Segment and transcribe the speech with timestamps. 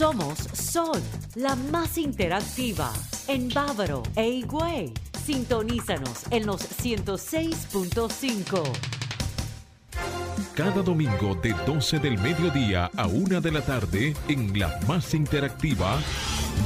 [0.00, 0.98] Somos Sol,
[1.34, 2.90] la más interactiva
[3.28, 4.94] en Bávaro e Higüey.
[5.26, 8.62] Sintonízanos en los 106.5.
[10.54, 15.98] Cada domingo de 12 del mediodía a 1 de la tarde en la más interactiva,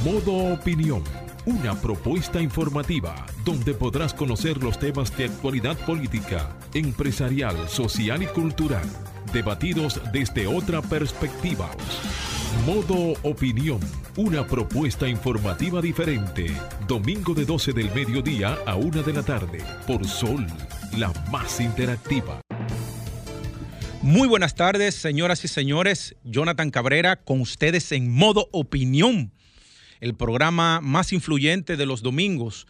[0.05, 1.03] Modo Opinión.
[1.45, 8.87] Una propuesta informativa donde podrás conocer los temas de actualidad política, empresarial, social y cultural,
[9.33, 11.69] debatidos desde otra perspectiva.
[12.63, 13.79] Modo Opinión,
[14.15, 16.47] una propuesta informativa diferente.
[16.87, 20.47] Domingo de 12 del mediodía a 1 de la tarde, por Sol,
[20.97, 22.41] la más interactiva.
[24.01, 26.15] Muy buenas tardes, señoras y señores.
[26.23, 29.31] Jonathan Cabrera con ustedes en Modo Opinión,
[29.99, 32.65] el programa más influyente de los domingos.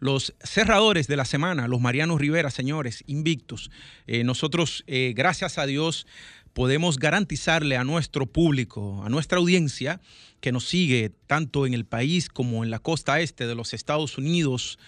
[0.00, 3.70] Los cerradores de la semana, los Marianos Rivera, señores, invictos.
[4.06, 6.06] Eh, nosotros, eh, gracias a Dios,
[6.52, 10.00] podemos garantizarle a nuestro público, a nuestra audiencia
[10.40, 14.18] que nos sigue tanto en el país como en la costa este de los Estados
[14.18, 14.78] Unidos,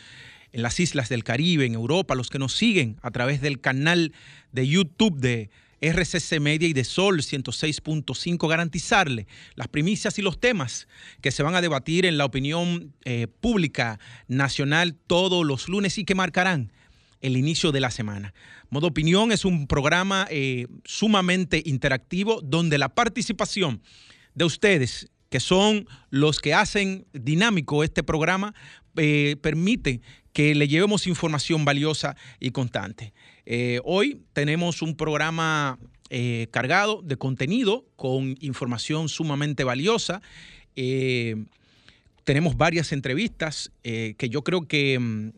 [0.52, 4.12] en las islas del Caribe, en Europa, los que nos siguen a través del canal
[4.52, 9.26] de YouTube de RCC Media y de Sol 106.5, garantizarle
[9.56, 10.86] las primicias y los temas
[11.20, 16.04] que se van a debatir en la opinión eh, pública nacional todos los lunes y
[16.04, 16.72] que marcarán
[17.22, 18.34] el inicio de la semana.
[18.68, 23.80] Modo Opinión es un programa eh, sumamente interactivo donde la participación
[24.34, 28.54] de ustedes, que son los que hacen dinámico este programa,
[28.96, 33.14] eh, permite que le llevemos información valiosa y constante.
[33.46, 35.78] Eh, hoy tenemos un programa
[36.50, 40.20] cargado de contenido con información sumamente valiosa.
[42.24, 45.30] tenemos varias entrevistas que yo creo que mm,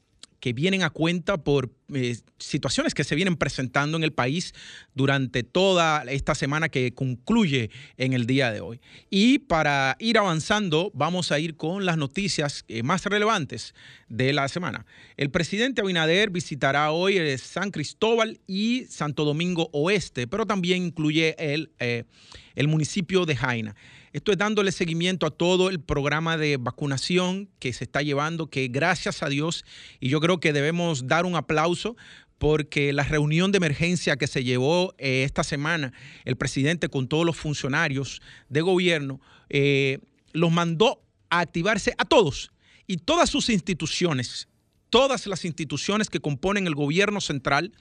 [0.44, 4.52] que vienen a cuenta por eh, situaciones que se vienen presentando en el país
[4.94, 8.78] durante toda esta semana que concluye en el día de hoy.
[9.08, 13.74] Y para ir avanzando, vamos a ir con las noticias eh, más relevantes
[14.10, 14.84] de la semana.
[15.16, 21.36] El presidente Abinader visitará hoy eh, San Cristóbal y Santo Domingo Oeste, pero también incluye
[21.38, 23.74] el, el municipio de Jaina.
[24.14, 28.68] Esto es dándole seguimiento a todo el programa de vacunación que se está llevando, que
[28.68, 29.64] gracias a Dios,
[29.98, 31.96] y yo creo que debemos dar un aplauso
[32.38, 35.92] porque la reunión de emergencia que se llevó eh, esta semana
[36.24, 39.98] el presidente con todos los funcionarios de gobierno, eh,
[40.32, 42.52] los mandó a activarse a todos
[42.86, 44.46] y todas sus instituciones,
[44.90, 47.72] todas las instituciones que componen el gobierno central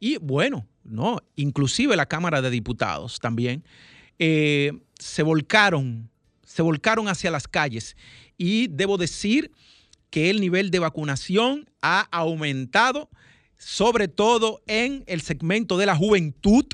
[0.00, 3.64] y bueno, no, inclusive la Cámara de Diputados también.
[4.18, 6.10] Eh, se volcaron,
[6.44, 7.96] se volcaron hacia las calles.
[8.38, 9.50] Y debo decir
[10.10, 13.10] que el nivel de vacunación ha aumentado,
[13.58, 16.64] sobre todo en el segmento de la juventud,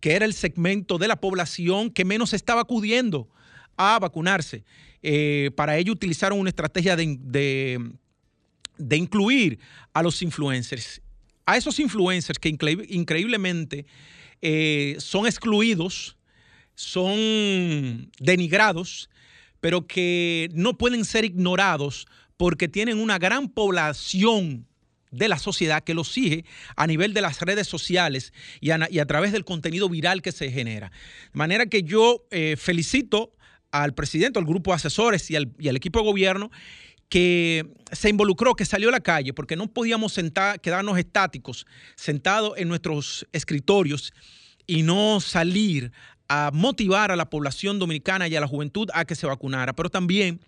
[0.00, 3.28] que era el segmento de la población que menos estaba acudiendo
[3.76, 4.64] a vacunarse.
[5.02, 7.18] Eh, para ello utilizaron una estrategia de,
[8.78, 9.58] de, incluir
[9.92, 11.00] a los influencers,
[11.46, 13.86] a esos influencers que increíblemente
[14.40, 16.16] eh, son excluidos
[16.74, 19.10] son denigrados,
[19.60, 22.06] pero que no pueden ser ignorados
[22.36, 24.66] porque tienen una gran población
[25.12, 26.44] de la sociedad que los sigue
[26.74, 30.90] a nivel de las redes sociales y a, través del contenido viral que se genera.
[31.32, 33.32] De manera que yo eh, felicito
[33.70, 36.50] al presidente, al grupo de asesores y al, equipo de gobierno
[37.08, 42.54] que se involucró, que salió a la calle, porque no podíamos sentar, quedarnos estáticos, sentados
[42.56, 44.14] en nuestros escritorios
[44.66, 45.92] y no salir
[46.34, 49.90] a motivar a la población dominicana y a la juventud a que se vacunara, pero
[49.90, 50.40] también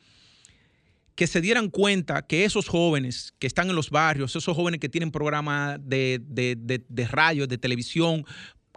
[1.14, 4.88] que se dieran cuenta que esos jóvenes que están en los barrios, esos jóvenes que
[4.88, 8.24] tienen programas de, de, radio, de televisión,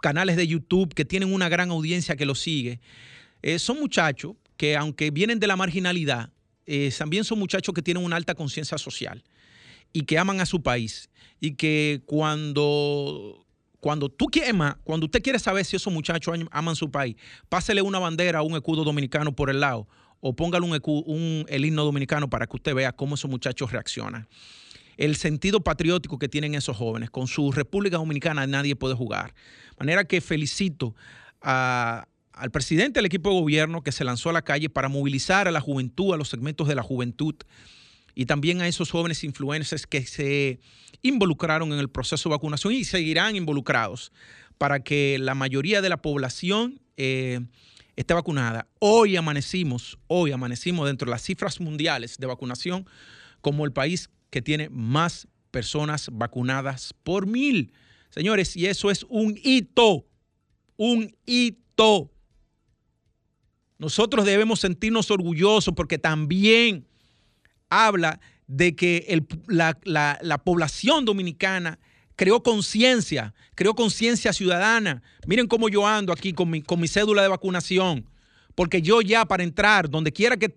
[0.02, 2.78] canales de YouTube, que tienen una gran audiencia que los sigue,
[3.40, 6.30] eh, son muchachos que aunque vienen de la marginalidad,
[6.66, 9.24] eh, también son muchachos que tienen una alta conciencia social
[9.94, 11.08] y que aman a su país.
[11.40, 13.46] Y que cuando
[13.80, 17.16] cuando tú quieres cuando usted quiere saber si esos muchachos aman su país,
[17.48, 19.86] pásele una bandera o un escudo dominicano por el lado
[20.20, 24.28] o póngale un, el himno dominicano para que usted vea cómo esos muchachos reaccionan.
[24.96, 27.10] El sentido patriótico que tienen esos jóvenes.
[27.10, 29.32] Con su República Dominicana nadie puede jugar.
[29.70, 30.96] De manera que felicito
[31.40, 35.52] al presidente del equipo de gobierno que se lanzó a la calle para movilizar a
[35.52, 37.36] la juventud, a los segmentos de la juventud
[38.18, 40.58] y también a esos jóvenes influencers que se
[41.02, 44.10] involucraron en el proceso de vacunación y seguirán involucrados
[44.58, 47.38] para que la mayoría de la población eh,
[47.94, 48.66] esté vacunada.
[48.80, 52.88] Hoy amanecimos, hoy amanecimos dentro de las cifras mundiales de vacunación
[53.40, 57.72] como el país que tiene más personas vacunadas por mil.
[58.10, 60.08] Señores, y eso es un hito,
[60.76, 62.10] un hito.
[63.78, 66.87] nosotros debemos sentirnos orgullosos porque también
[67.68, 71.78] habla de que la, población dominicana
[72.16, 75.02] creó conciencia, creó conciencia ciudadana.
[75.26, 78.08] Miren cómo yo ando aquí con mi, con mi cédula de vacunación
[78.58, 80.50] porque yo ya para entrar, donde quiera que,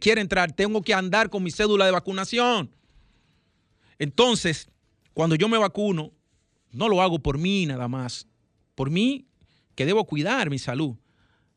[0.00, 2.74] quiera entrar, tengo que andar con mi cédula de vacunación.
[3.98, 4.70] Entonces,
[5.12, 6.14] cuando yo me vacuno,
[6.70, 8.26] no lo hago por mí nada más,
[8.74, 9.26] por mí
[9.74, 10.96] que debo cuidar mi salud.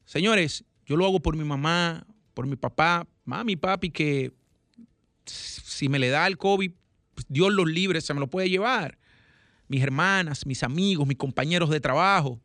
[0.03, 4.33] Señores, yo lo hago por mi mamá, por mi papá, mami, papi, que
[5.25, 6.71] si me le da el COVID,
[7.13, 8.97] pues, Dios los libre, se me lo puede llevar.
[9.67, 12.39] Mis hermanas, mis amigos, mis compañeros de trabajo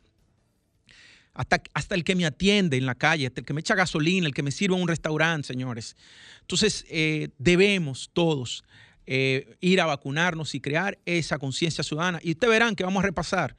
[1.35, 4.35] hasta, el que me atiende en la calle, hasta el que me echa gasolina, el
[4.35, 5.97] que me sirve en un restaurante, señores.
[6.41, 8.65] Entonces, eh, debemos todos
[9.07, 12.21] eh, ir a vacunarnos y crear esa conciencia ciudadana.
[12.23, 13.57] Y ustedes verán que vamos a repasar.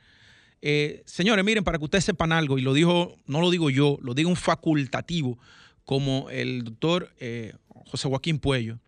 [0.62, 3.98] Eh, señores, miren, para que ustedes sepan algo, y lo dijo, no lo digo yo,
[4.02, 5.40] lo digo un facultativo
[5.84, 7.12] como el doctor
[7.88, 8.80] José Joaquín Puello.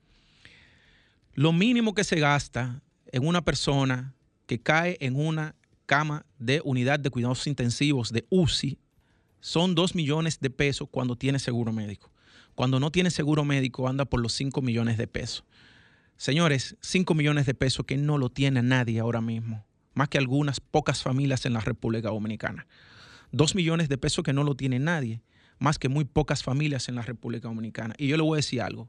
[1.36, 4.14] Lo mínimo que se gasta en una persona
[4.46, 5.56] que cae en una
[5.88, 8.78] cama de unidad de cuidados intensivos de UCI
[9.40, 12.12] son 2 millones de pesos cuando tiene seguro médico.
[12.54, 15.44] Cuando no tiene seguro médico anda por los 5 millones de pesos.
[16.18, 19.66] Señores, 5 millones de pesos que no lo tiene nadie ahora mismo,
[19.96, 22.68] más que algunas pocas familias en la República Dominicana.
[23.32, 25.24] 2 millones de pesos que no lo tiene nadie,
[25.58, 27.96] más que muy pocas familias en la República Dominicana.
[27.98, 28.88] Y yo le voy a decir algo.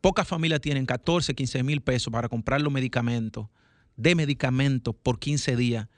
[0.00, 3.48] Pocas familias tienen 14, 15 mil pesos para comprar los medicamentos
[3.96, 5.88] de medicamentos por 15 días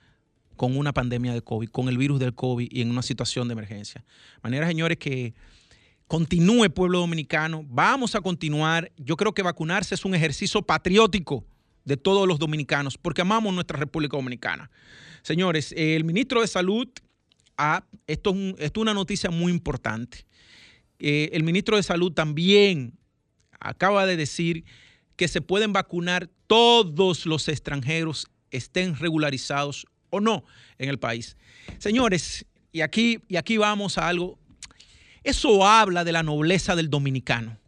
[0.57, 3.53] con una pandemia de COVID, con el virus del COVID y en una situación de
[3.53, 4.05] emergencia.
[4.37, 5.35] De manera, señores, que
[6.09, 8.91] continúe pueblo dominicano, vamos a continuar.
[8.97, 11.45] Yo creo que vacunarse es un ejercicio patriótico
[11.85, 14.71] de todos los dominicanos, porque amamos nuestra República Dominicana.
[15.23, 16.89] Señores, el ministro de Salud,
[17.57, 20.27] ah, esto, es una noticia muy importante.
[20.99, 22.99] Eh, el ministro de Salud también
[23.63, 24.65] acaba de decir
[25.17, 30.45] que se pueden vacunar todos los extranjeros, estén regularizados o no
[30.79, 31.37] en el país.
[31.79, 34.39] Señores, y aquí, y aquí vamos a algo,
[35.25, 37.59] eso habla de la nobleza del dominicano.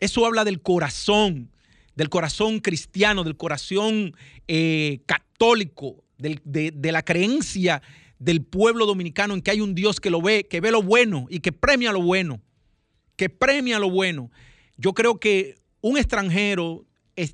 [0.00, 1.50] Eso habla del corazón,
[1.94, 4.16] del corazón cristiano, del corazón
[4.46, 7.82] eh, católico, de, de la creencia
[8.18, 11.26] del pueblo dominicano en que hay un Dios que lo ve, que ve lo bueno
[11.30, 12.40] y que premia lo bueno,
[13.16, 14.30] que premia lo bueno.
[14.78, 16.86] Yo creo que un extranero,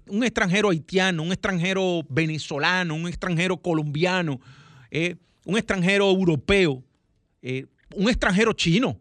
[0.09, 4.41] un extranjero haitiano, un extranjero venezolano, un extranjero colombiano,
[4.91, 6.83] eh, un extranjero europeo,
[7.43, 8.99] eh, un extranjero chino,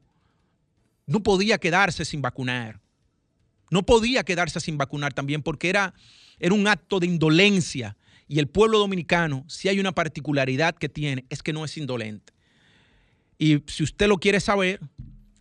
[1.05, 2.81] no podía quedarse sin vacunar.
[3.71, 5.93] No podía quedarse sin vacunar también porque era,
[6.37, 7.95] era un acto de indolencia.
[8.27, 12.33] Y el pueblo dominicano, si hay una particularidad que tiene, es que no es indolente.
[13.37, 14.79] Y si usted lo quiere saber,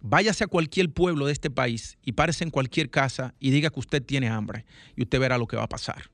[0.03, 3.81] váyase a cualquier pueblo de este país y párese en cualquier casa y diga que
[3.81, 4.67] usted tiene hambre
[4.97, 6.11] y usted verá lo que va a pasar.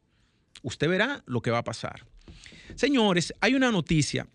[0.63, 2.07] Usted verá lo que va a pasar.
[2.75, 4.29] Señores, hay una noticia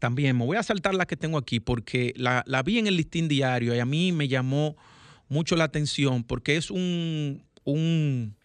[0.00, 3.28] también, me voy a saltar la que tengo aquí porque la, vi en el listín
[3.28, 4.76] diario y a mí me llamó
[5.28, 8.36] mucho la atención porque es un, un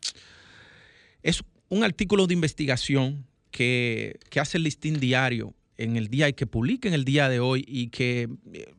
[1.24, 6.34] es un artículo de investigación que, que hace el listín diario en el día y
[6.34, 8.74] que publica en el día de hoy y que eh,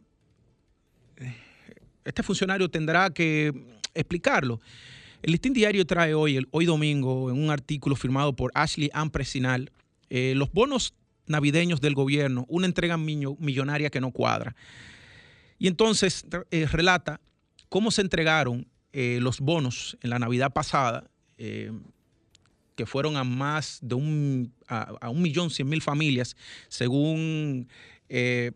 [2.04, 3.52] este funcionario tendrá que
[3.94, 4.60] explicarlo.
[5.22, 9.70] El listín diario trae hoy, hoy domingo, en un artículo firmado por Ashley Ampresinal,
[10.10, 10.94] eh, los bonos
[11.26, 14.56] navideños del gobierno, una entrega millonaria que no cuadra.
[15.60, 17.20] Y entonces eh, relata
[17.68, 21.08] cómo se entregaron eh, los bonos en la Navidad pasada,
[22.76, 26.36] que fueron a más de un, a, un millón cien mil familias,
[26.68, 27.66] según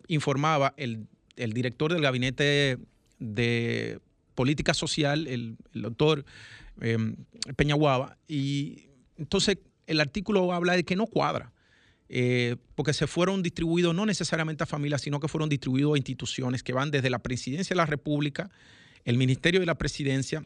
[0.06, 2.78] informaba el, el director del gabinete
[3.18, 4.00] de
[4.35, 6.25] política social, el, doctor
[6.80, 7.16] em,
[7.56, 11.52] Peñaguaba, y entonces el artículo habla de que no cuadra.
[12.08, 16.62] Eh, porque se fueron distribuidos no necesariamente a familias, sino que fueron distribuidos a instituciones
[16.62, 18.49] que van desde la presidencia de la República,
[19.04, 20.44] el Ministerio de la Presidencia,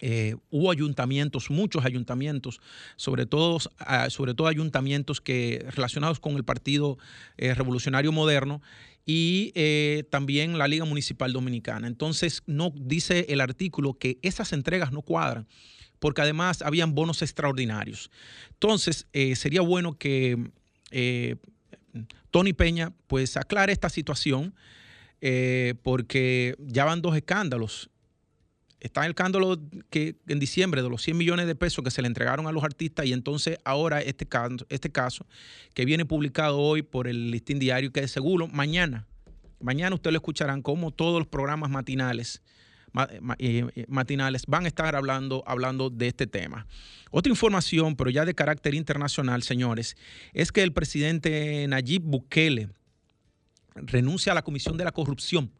[0.00, 2.60] eh, hubo ayuntamientos, muchos ayuntamientos,
[2.96, 6.98] sobre todo, ah, sobre todo ayuntamientos que, relacionados con el Partido
[7.36, 8.62] eh, Revolucionario Moderno
[9.04, 11.86] y eh, también la Liga Municipal Dominicana.
[11.86, 15.46] Entonces, no dice el artículo que esas entregas no cuadran,
[15.98, 18.10] porque además habían bonos extraordinarios.
[18.50, 20.50] Entonces, sería bueno que
[22.30, 24.54] Tony Peña pues aclare esta situación,
[25.82, 27.90] porque ya van dos escándalos
[28.80, 29.58] está el escándalo
[29.90, 32.62] que en diciembre de los 100 millones de pesos que se le entregaron a los
[32.62, 35.26] artistas y entonces ahora este caso, este caso
[35.74, 39.06] que viene publicado hoy por el listín diario que seguro mañana
[39.60, 42.42] mañana ustedes lo escucharán como todos los programas matinales
[43.88, 46.66] matinales van a estar hablando, hablando de este tema.
[47.10, 49.96] Otra información, pero ya de carácter internacional, señores,
[50.32, 52.70] es que el presidente Nayib Bukele
[53.74, 55.52] renuncia a la Comisión de la Corrupción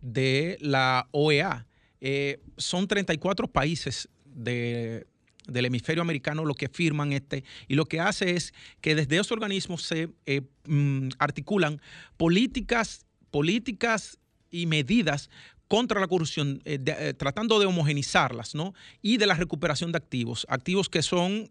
[0.00, 1.66] de la OEA.
[2.00, 5.04] Eh, son 34 países del
[5.48, 9.82] hemisferio americano los que firman este y lo que hace es que desde esos organismos
[9.82, 11.80] se eh, mm, articulan
[12.16, 14.18] políticas, políticas
[14.50, 15.28] y medidas
[15.66, 18.74] contra la corrupción, eh, tratando de homogenizarlas, ¿no?
[19.02, 21.50] Y de la recuperación de activos, activos que son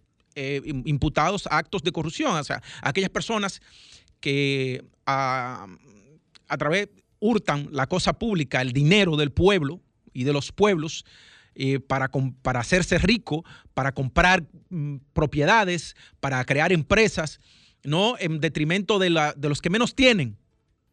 [0.86, 3.60] imputados a actos de corrupción, o sea, aquellas personas
[4.20, 5.66] que a,
[6.48, 6.89] a través
[7.20, 9.82] hurtan la cosa pública, el dinero del pueblo
[10.17, 11.05] y de los pueblos,
[11.53, 12.09] eh, para,
[12.41, 13.45] para, hacerse rico,
[13.75, 17.39] para comprar mm, propiedades, para crear empresas,
[17.83, 18.15] ¿no?
[18.19, 20.36] En detrimento de, la, de los que menos tienen,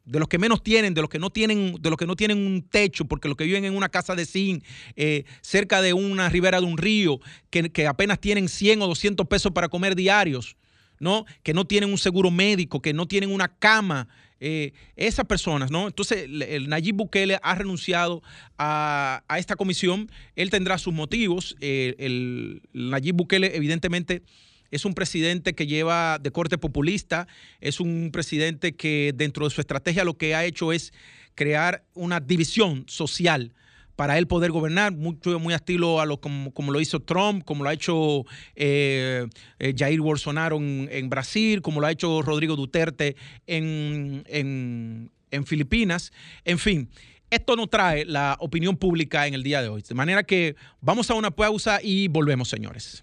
[0.05, 2.37] de los que menos tienen, de los que no tienen, de los que no tienen
[2.37, 4.63] un techo, porque los que viven en una casa de zinc,
[4.95, 9.27] eh, cerca de una ribera de un río, que, que, apenas tienen 100 o 200
[9.27, 10.59] pesos para comer diarios,
[10.99, 11.27] ¿no?
[11.43, 14.09] Que no tienen un seguro médico, que no tienen una cama,
[14.41, 15.87] eh, esas personas, ¿no?
[15.87, 18.23] Entonces, el, Nayib Bukele ha renunciado
[18.59, 24.23] a, esta comisión, él tendrá sus motivos, eh, el, Nayib Bukele evidentemente
[24.71, 27.29] es un presidente que lleva de corte populista,
[27.61, 30.93] es un presidente que dentro de su estrategia lo que ha hecho es
[31.35, 33.55] crear una división social
[33.97, 37.71] para él poder gobernar, mucho muy estilo a lo como, lo hizo Trump, como lo
[37.71, 38.25] ha hecho
[38.57, 39.27] eh,
[39.59, 46.13] eh, Jair Bolsonaro en, Brasil, como lo ha hecho Rodrigo Duterte en, en Filipinas.
[46.45, 46.89] En fin,
[47.31, 49.83] esto nos trae la opinión pública en el día de hoy.
[49.83, 53.03] De manera que vamos a una pausa y volvemos, señores.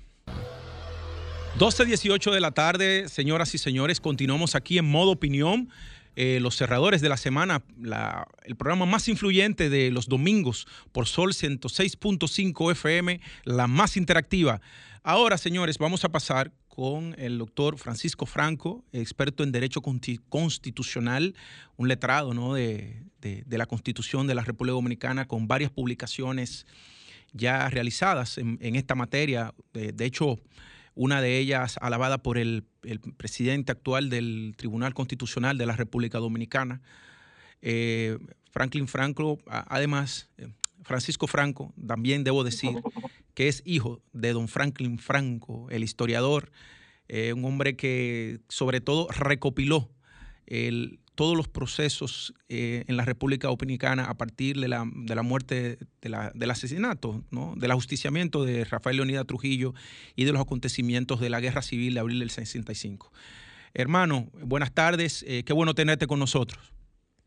[1.59, 5.69] 12.18 de la tarde, señoras y señores, continuamos aquí en modo opinión.
[6.15, 7.63] Eh, los cerradores de la semana,
[8.43, 14.61] el programa más influyente de los domingos por Sol 106.5 FM, la más interactiva.
[15.03, 21.33] Ahora, señores, vamos a pasar con el doctor Francisco Franco, experto en Derecho Constitucional,
[21.77, 23.03] un letrado de,
[23.47, 26.65] la Constitución de la República Dominicana, con varias publicaciones
[27.33, 29.53] ya realizadas en, esta materia.
[29.73, 30.39] de hecho,
[30.95, 32.65] una de ellas alabada por el,
[33.17, 36.81] presidente actual del Tribunal Constitucional de la República Dominicana,
[37.61, 38.17] eh,
[38.49, 40.47] Franklin Franco, además, eh,
[40.83, 42.71] Francisco Franco, también debo decir
[43.35, 46.51] que es hijo de don Franklin Franco, el historiador,
[47.07, 49.91] eh, un hombre que sobre todo recopiló
[50.47, 55.21] el, todos los procesos eh, en la República Dominicana a partir de la, de la
[55.21, 57.53] muerte, de la, del asesinato, ¿no?
[57.57, 59.75] del ajusticiamiento de Rafael Leonidas Trujillo
[60.15, 63.11] y de los acontecimientos de la Guerra Civil de abril del 65.
[63.75, 66.73] Hermano, buenas tardes, eh, qué bueno tenerte con nosotros.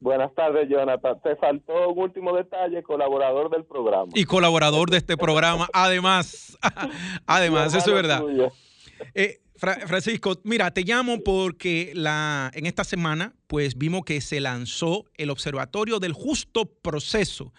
[0.00, 1.20] Buenas tardes, Jonathan.
[1.22, 4.10] Te faltó un último detalle, colaborador del programa.
[4.16, 6.58] Y colaborador de este programa, además.
[7.26, 8.24] además, eso es verdad.
[9.14, 15.04] Eh, Francisco, mira, te llamo porque la, en esta semana pues vimos que se lanzó
[15.16, 17.52] el Observatorio del Justo Proceso.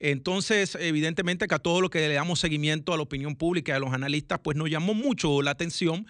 [0.00, 3.76] Entonces, evidentemente que a todo lo que le damos seguimiento a la opinión pública y
[3.76, 6.06] a los analistas, pues nos llamó mucho la atención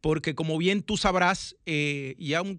[0.00, 2.58] porque como bien tú sabrás, eh, ya un,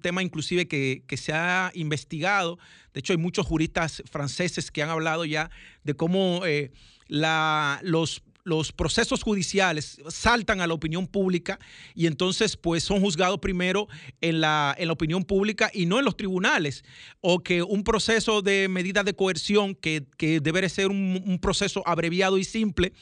[0.00, 2.58] tema inclusive que, se ha investigado,
[2.92, 5.50] de hecho hay muchos juristas franceses que han hablado ya
[5.82, 6.70] de cómo eh,
[7.08, 11.58] la, los los procesos judiciales saltan a la opinión pública
[11.94, 13.88] y entonces pues son juzgados primero
[14.20, 16.82] en la, en la opinión pública y no en los tribunales.
[17.20, 22.38] O que un proceso de medida de coerción que, que debe ser un, proceso abreviado
[22.38, 22.92] y simple,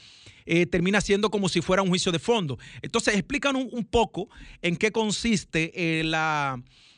[0.45, 2.59] eh, termina siendo como si fuera un juicio de fondo.
[2.83, 4.29] Entonces, explícanos un, poco
[4.63, 6.01] en qué consiste eh,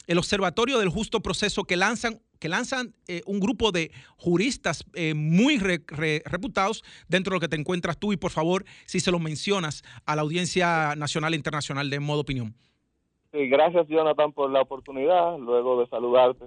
[0.07, 5.15] el observatorio del justo proceso que lanzan que lanzan eh, un grupo de juristas eh,
[5.15, 9.19] muy reputados dentro de lo que te encuentras tú y por favor, si se lo
[9.19, 12.55] mencionas a la audiencia nacional e internacional de modo opinión.
[13.33, 16.47] Sí, gracias Jonathan por la oportunidad, luego de saludarte.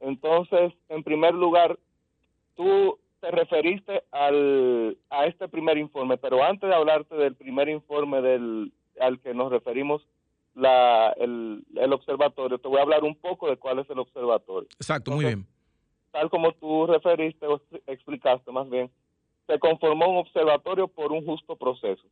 [0.00, 1.78] Entonces, en primer lugar,
[2.56, 8.20] tú te referiste al, a este primer informe, pero antes de hablarte del primer informe
[8.20, 10.02] del, al que nos referimos,
[10.54, 12.58] la, el, el, observatorio.
[12.58, 14.68] Te voy a hablar un poco de cuál es el observatorio.
[14.76, 15.46] Exacto, muy bien.
[16.10, 18.90] Tal como tú referiste o explicaste más bien,
[19.46, 22.02] se conformó un observatorio por un justo proceso.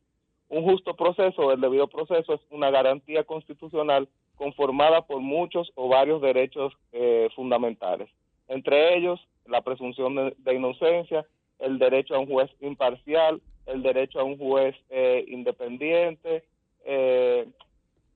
[0.49, 6.21] Un justo proceso, el debido proceso, es una garantía constitucional conformada por muchos o varios
[6.21, 8.09] derechos eh, fundamentales.
[8.47, 11.25] Entre ellos, la presunción de, inocencia,
[11.59, 16.43] el derecho a un juez imparcial, el derecho a un juez eh, independiente,
[16.83, 17.47] eh,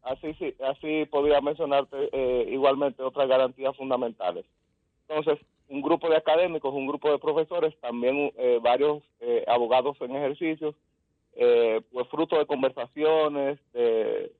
[0.05, 4.45] Así, sí, así podría mencionarte eh, igualmente otras garantías fundamentales.
[5.07, 10.15] Entonces, un grupo de académicos, un grupo de profesores, también eh, varios eh, abogados en
[10.15, 10.75] ejercicios,
[11.33, 14.31] eh, pues fruto de conversaciones, de,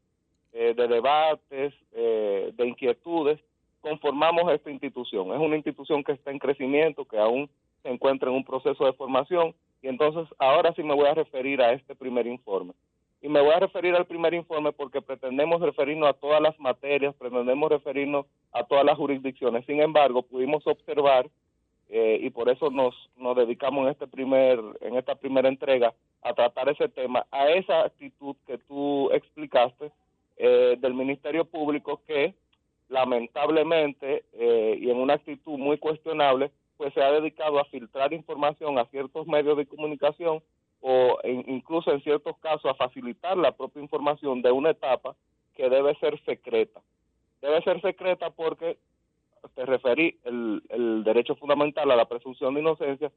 [0.54, 3.40] de debates, de inquietudes,
[3.82, 5.34] conformamos esta institución.
[5.34, 7.50] Es una institución que está en crecimiento, que aún
[7.82, 11.62] se encuentra en un proceso de formación, y entonces ahora sí me voy a referir
[11.62, 12.74] a este primer informe.
[13.25, 17.15] Y me voy a referir al primer informe porque pretendemos referirnos a todas las materias,
[17.15, 19.65] pretendemos referirnos a todas las jurisdicciones.
[19.65, 21.27] Sin embargo, pudimos observar,
[21.89, 25.91] eh, y por eso nos, nos dedicamos en, este primer, en esta primera entrega
[26.22, 29.89] a tratar ese tema, a esa actitud que tú explicaste
[30.38, 32.36] eh, del Ministerio Público que
[32.89, 38.77] lamentablemente eh, y en una actitud muy cuestionable, pues se ha dedicado a filtrar información
[38.77, 40.44] a ciertos medios de comunicación
[40.88, 45.15] o incluso en ciertos casos a facilitar la propia información de una etapa
[45.56, 46.80] que debe ser secreta.
[47.42, 48.77] Debe ser secreta porque
[49.56, 53.12] te referí el, el derecho fundamental a la presunción de inocencia.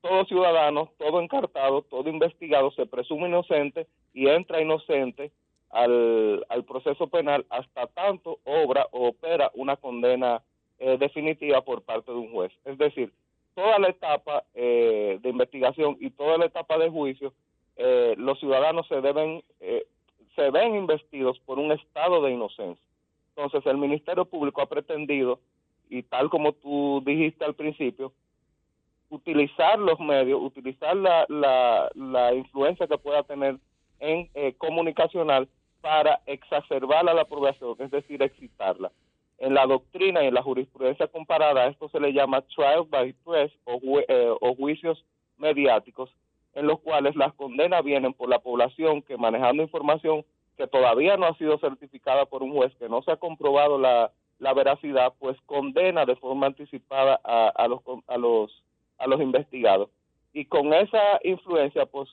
[0.00, 5.30] Todo ciudadano, todo encartado, todo investigado se presume inocente y entra inocente
[5.68, 10.40] al, al proceso penal hasta tanto obra o opera una condena
[10.78, 12.52] eh, definitiva por parte de un juez.
[12.64, 13.12] Es decir,
[13.60, 17.34] toda la etapa eh, de investigación y toda la etapa de juicio,
[17.76, 19.86] eh, los ciudadanos se deben, eh,
[20.34, 22.82] se ven investidos por un estado de inocencia.
[23.36, 25.40] Entonces, el Ministerio Público ha pretendido,
[25.90, 28.14] y tal como tú dijiste al principio,
[29.10, 33.58] utilizar los medios, utilizar la, la, la influencia que pueda tener
[33.98, 35.46] en comunicacional
[35.82, 38.90] para exacerbar la aprobación, es decir, excitarla.
[39.50, 43.50] En la doctrina y en la jurisprudencia comparada, esto se le llama trial by press
[43.64, 45.04] o, eh, o juicios
[45.38, 46.08] mediáticos,
[46.54, 50.24] en los cuales las condenas vienen por la población que manejando información
[50.56, 54.12] que todavía no ha sido certificada por un juez, que no se ha comprobado la,
[54.54, 58.62] veracidad, pues condena de forma anticipada a, a, los, a, los,
[58.98, 59.90] a los investigados.
[60.32, 62.08] Y con esa influencia, pues,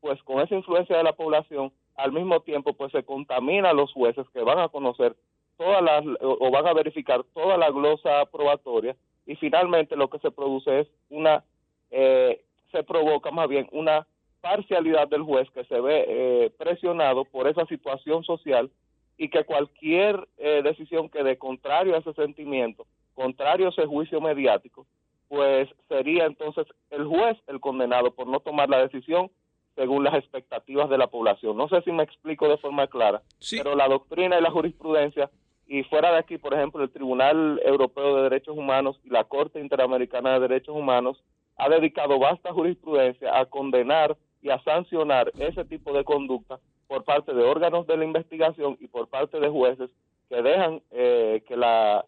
[0.00, 3.92] pues con esa influencia de la población, al mismo tiempo, pues se contamina a los
[3.92, 5.14] jueces que van a conocer
[5.56, 10.30] todas las o van a verificar toda la glosa probatoria y finalmente lo que se
[10.30, 11.44] produce es una
[11.90, 14.06] eh, se provoca más bien una
[14.40, 18.70] parcialidad del juez que se ve eh, presionado por esa situación social
[19.16, 24.20] y que cualquier eh, decisión que de contrario a ese sentimiento, contrario a ese juicio
[24.20, 24.86] mediático,
[25.28, 29.30] pues sería entonces el juez el condenado por no tomar la decisión
[29.76, 31.56] según las expectativas de la población.
[31.56, 35.30] No sé si me explico de forma clara, pero la doctrina y la jurisprudencia
[35.72, 39.58] y fuera de aquí, por ejemplo, el Tribunal Europeo de Derechos Humanos y la Corte
[39.58, 41.24] Interamericana de Derechos Humanos
[41.56, 46.58] ha dedicado vasta jurisprudencia a condenar y a sancionar ese tipo de conducta
[46.88, 49.88] por parte de órganos de la investigación y por parte de jueces
[50.28, 52.04] que dejan eh, que la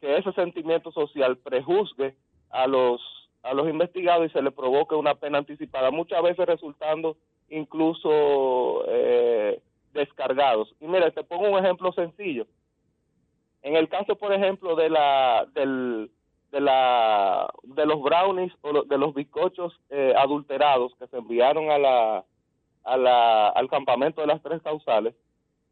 [0.00, 2.16] que ese sentimiento social prejuzgue
[2.50, 3.00] a los
[3.44, 7.16] a los investigados y se les provoque una pena anticipada, muchas veces resultando
[7.50, 9.60] incluso eh,
[9.94, 10.74] descargados.
[10.80, 12.48] Y mira, te pongo un ejemplo sencillo.
[13.66, 16.08] En el caso, por ejemplo, de la del,
[16.52, 16.60] de
[17.84, 22.24] los brownies o de los bizcochos eh, adulterados que se enviaron a la,
[22.84, 25.16] a la al campamento de las tres causales,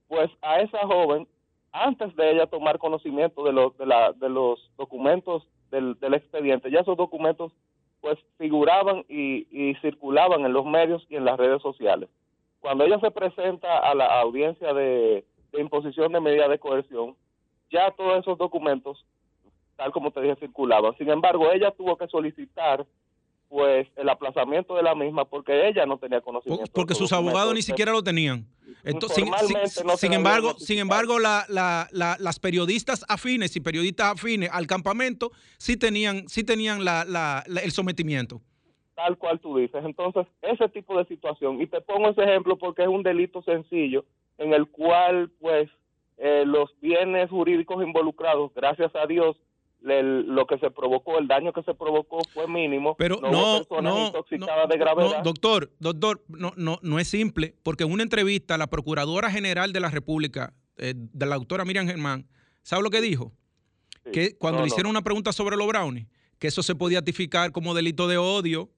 [0.09, 1.29] pues a esa joven
[1.71, 6.73] antes de ella tomar conocimiento de los de, la, de los documentos del, del expediente,
[6.73, 7.53] ya esos documentos
[8.01, 12.11] pues figuraban y, y circulaban en los medios y en las redes sociales.
[12.59, 17.15] Cuando ella se presenta a la audiencia de, de imposición de medida de coerción,
[17.71, 19.05] ya todos esos documentos,
[19.77, 20.97] tal como te dije, circulaban.
[20.97, 22.87] Sin embargo, ella tuvo que solicitar
[23.49, 26.73] pues el aplazamiento de la misma porque ella no tenía conocimiento.
[26.73, 28.47] Porque sus abogados ni siquiera lo tenían.
[28.83, 29.25] Entonces,
[29.97, 35.77] sin, embargo, sin embargo la, la, las periodistas afines y periodistas afines al campamento sí
[35.77, 38.41] tenían, sí tenían el sometimiento.
[38.95, 39.85] Tal cual tú dices.
[39.85, 44.05] Entonces, ese tipo de situación, y te pongo ese ejemplo porque es un delito sencillo
[44.39, 45.71] en el cual, pues,
[46.19, 49.37] eh, los bienes jurídicos involucrados, gracias a Dios,
[49.81, 52.97] lo que se provocó, el daño que se provocó fue mínimo.
[52.97, 55.23] Pero no, no, de gravedad.
[55.23, 59.81] doctor, doctor, no, no, no es simple, porque en una entrevista la Procuradora General de
[59.81, 62.27] la República, eh, de la doctora Miriam Germán,
[62.63, 63.33] ¿sabe lo que dijo?
[64.13, 66.07] que cuando le hicieron una pregunta sobre los brownies,
[66.39, 68.71] que eso se podía tipificar como delito de odio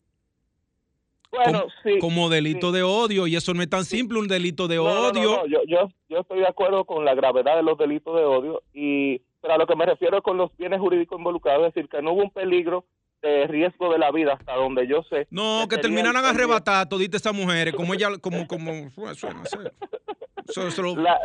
[2.01, 5.46] como, delito de odio y eso no es tan simple un delito de odio.
[5.46, 9.20] yo, yo, yo, estoy de acuerdo con la gravedad de los delitos de odio y
[9.40, 12.12] pero a lo que me refiero con los bienes jurídicos involucrados es decir que no
[12.12, 12.85] hubo un peligro
[13.22, 15.27] de riesgo de la vida hasta donde yo sé.
[15.31, 19.42] No, que, terminaran arrebatadas toditas esas mujeres como ella como como suena
[20.96, 21.18] la,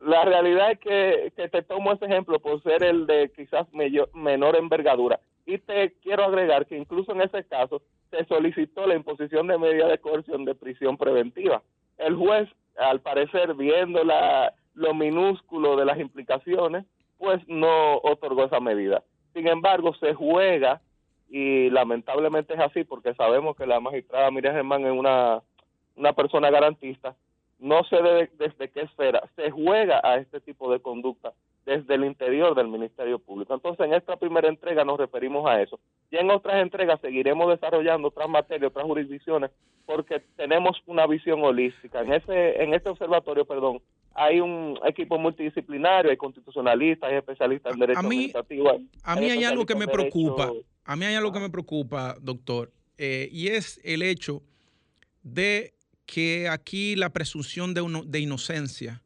[0.00, 3.66] la realidad es que, que, te tomo ese ejemplo por ser el de quizás
[4.14, 5.20] menor envergadura.
[5.46, 9.88] Y te quiero agregar que incluso en ese caso se solicitó la imposición de medida
[9.88, 11.62] de coerción de prisión preventiva.
[11.98, 16.84] El juez, al parecer, viendo la, lo minúsculo de las implicaciones,
[17.18, 19.02] pues no otorgó esa medida.
[19.34, 20.80] Sin embargo, se juega,
[21.28, 25.42] y lamentablemente es así, porque sabemos que la magistrada Miriam Germán es una,
[25.96, 27.14] una persona garantista,
[27.60, 27.96] no sé
[28.38, 31.32] desde qué esfera, se juega a este tipo de conducta
[31.66, 33.54] desde el interior del Ministerio Público.
[33.54, 35.78] Entonces, en esta primera entrega nos referimos a eso.
[36.10, 39.50] Y en otras entregas seguiremos desarrollando otras materias, otras jurisdicciones,
[39.86, 42.00] porque tenemos una visión holística.
[42.00, 43.80] En ese en este observatorio, perdón,
[44.14, 48.32] hay un equipo multidisciplinario, hay constitucionalistas, hay especialistas en derecho a mí,
[49.04, 50.50] a mí hay, algo que me preocupa,
[50.84, 54.42] a mí hay algo que me preocupa, doctor, eh, y es el hecho
[55.22, 55.74] de
[56.10, 59.00] que aquí la presunción de, uno, de inocencia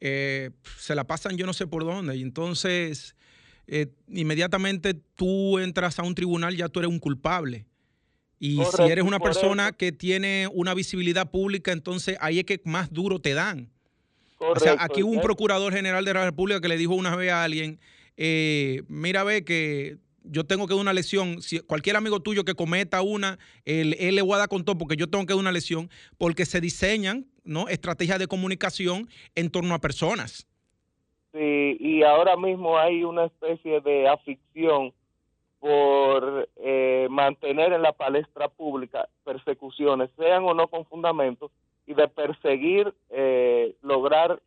[0.00, 2.16] eh, se la pasan yo no sé por dónde.
[2.16, 3.14] Y entonces,
[3.66, 7.66] eh, inmediatamente tú entras a un tribunal, ya tú eres un culpable.
[8.38, 12.90] Y si eres una persona que tiene una visibilidad pública, entonces ahí es que más
[12.90, 13.70] duro te dan.
[14.38, 17.30] O sea, aquí hubo un procurador general de la República que le dijo una vez
[17.30, 17.78] a alguien,
[18.16, 21.42] eh, mira, ve que yo tengo que dar una lesión.
[21.42, 24.96] Si cualquier amigo tuyo que cometa una, él, le voy a dar con todo porque
[24.96, 27.68] yo tengo que dar una lesión, porque se diseñan ¿no?
[27.68, 30.46] estrategias de comunicación en torno a personas.
[31.32, 34.92] Sí, y ahora mismo hay una especie de afición
[35.58, 41.50] por eh, mantener en la palestra pública persecuciones, sean o no con fundamento,
[41.86, 44.42] y de perseguir, eh, lograr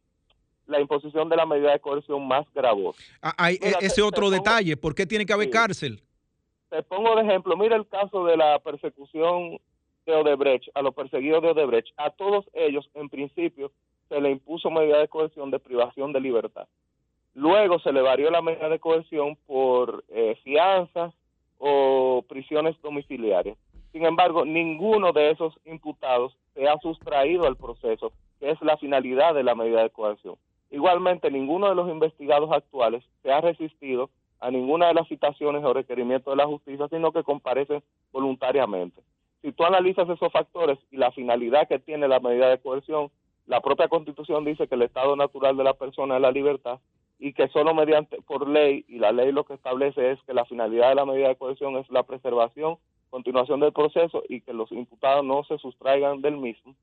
[0.68, 3.02] la imposición de la medida de coerción más gravosa.
[3.22, 6.02] Ah, hay e, ese otro detalle, ¿por qué tiene que haber cárcel?
[6.70, 9.60] Te pongo de ejemplo, mira el caso de la persecución
[10.06, 13.72] de Odebrecht, a los perseguidos de Odebrecht, a todos ellos en principio
[14.10, 16.68] se le impuso medida de coerción de privación de libertad.
[17.34, 21.14] Luego se le varió la medida de coerción por eh, fianzas
[21.58, 23.58] o prisiones domiciliarias.
[23.92, 29.34] Sin embargo, ninguno de esos imputados se ha sustraído al proceso, que es la finalidad
[29.34, 30.36] de la medida de coerción.
[30.72, 35.74] Igualmente, ninguno de los investigados actuales se ha resistido a ninguna de las citaciones o
[35.74, 39.02] requerimientos de la justicia, sino que comparecen voluntariamente.
[39.42, 43.12] Si tú analizas esos factores y la finalidad que tiene la medida de coerción,
[43.46, 46.80] la propia Constitución dice que el estado natural de la persona es la libertad
[47.20, 50.46] y que solo mediante por ley, y la ley lo que establece es que la
[50.46, 52.78] finalidad de la medida de coerción es la preservación,
[53.10, 56.76] continuación del proceso y que los imputados no se sustraigan del mismo,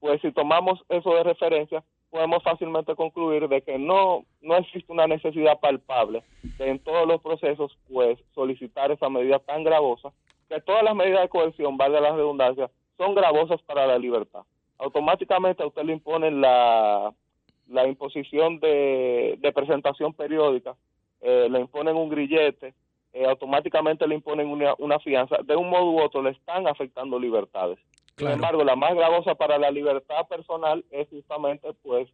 [0.00, 5.06] pues si tomamos eso de referencia, podemos fácilmente concluir de que no, no existe una
[5.06, 6.22] necesidad palpable
[6.58, 10.12] de en todos los procesos pues solicitar esa medida tan gravosa,
[10.48, 14.42] que todas las medidas de coerción, valga la redundancia, son gravosas para la libertad.
[14.78, 17.14] Automáticamente a usted le imponen la,
[17.68, 20.74] la imposición de, presentación periódica,
[21.20, 22.74] eh, le imponen un grillete,
[23.12, 27.18] eh, automáticamente le imponen una, una fianza, de un modo u otro le están afectando
[27.18, 27.78] libertades.
[28.20, 32.08] Sin embargo, la más gravosa para la libertad personal es justamente pues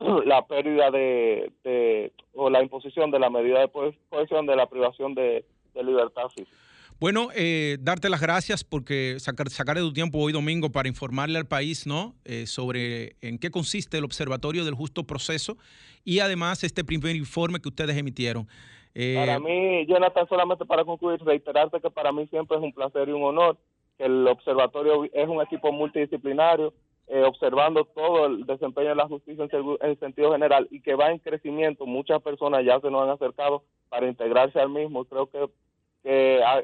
[0.26, 3.70] la pérdida de, o la imposición de la medida de
[4.10, 5.44] coerción de la privación de,
[5.74, 6.56] libertad física.
[7.00, 11.38] Bueno, eh, darte las gracias porque sacar, sacar de tu tiempo hoy domingo para informarle
[11.38, 12.14] al país ¿no?
[12.24, 15.56] Eh, sobre en qué consiste el Observatorio del Justo Proceso
[16.04, 18.46] y además este primer informe que ustedes emitieron.
[18.94, 23.08] Eh, para mí, Jonathan, solamente para concluir, reiterarte que para mí siempre es un placer
[23.08, 23.56] y un honor
[23.98, 26.72] el observatorio es un equipo multidisciplinario,
[27.08, 29.46] eh, observando todo el desempeño de la justicia
[29.80, 31.86] en, sentido general y que va en crecimiento.
[31.86, 35.04] Muchas personas ya se nos han acercado para integrarse al mismo.
[35.04, 35.48] Creo que,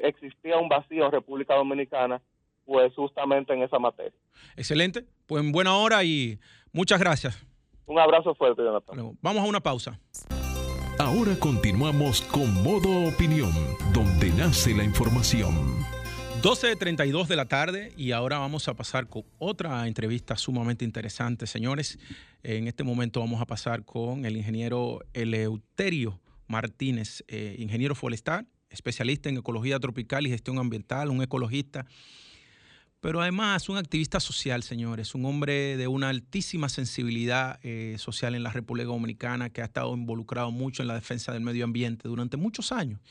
[0.03, 2.21] existía un vacío en República Dominicana,
[2.65, 4.17] pues justamente en esa materia.
[4.57, 6.39] Excelente, pues en buena hora y
[6.73, 7.45] muchas gracias.
[7.85, 9.17] Un abrazo fuerte, Jonathan.
[9.21, 9.99] vamos a una pausa.
[10.99, 13.53] Ahora continuamos con Modo Opinión,
[13.93, 15.55] donde nace la información.
[16.41, 21.99] 12.32 de la tarde y ahora vamos a pasar con otra entrevista sumamente interesante, señores.
[22.43, 29.27] En este momento vamos a pasar con el ingeniero Eleuterio Martínez, eh, ingeniero forestal, especialista
[29.27, 31.85] en ecología tropical y gestión ambiental, un ecologista,
[33.01, 38.43] pero además un activista social, señores, un hombre de una altísima sensibilidad eh, social en
[38.43, 42.37] la República Dominicana que ha estado involucrado mucho en la defensa del medio ambiente durante
[42.37, 43.01] muchos años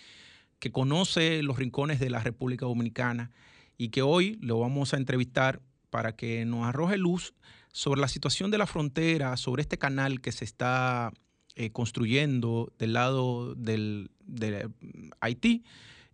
[0.58, 3.30] que conoce los rincones de la República Dominicana
[3.76, 7.34] y que hoy lo vamos a entrevistar para que nos arroje luz
[7.72, 11.12] sobre la situación de la frontera, sobre este canal que se está
[11.54, 14.68] eh, construyendo del lado del, de
[15.20, 15.64] Haití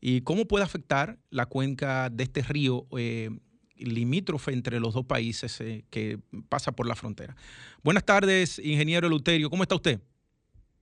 [0.00, 3.30] y cómo puede afectar la cuenca de este río eh,
[3.76, 7.36] limítrofe entre los dos países eh, que pasa por la frontera.
[7.82, 10.00] Buenas tardes, ingeniero Luterio, ¿cómo está usted?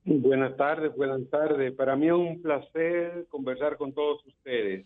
[0.04, 1.72] Buenas tardes, buenas tardes.
[1.74, 4.84] Para mí es un placer conversar con todos ustedes.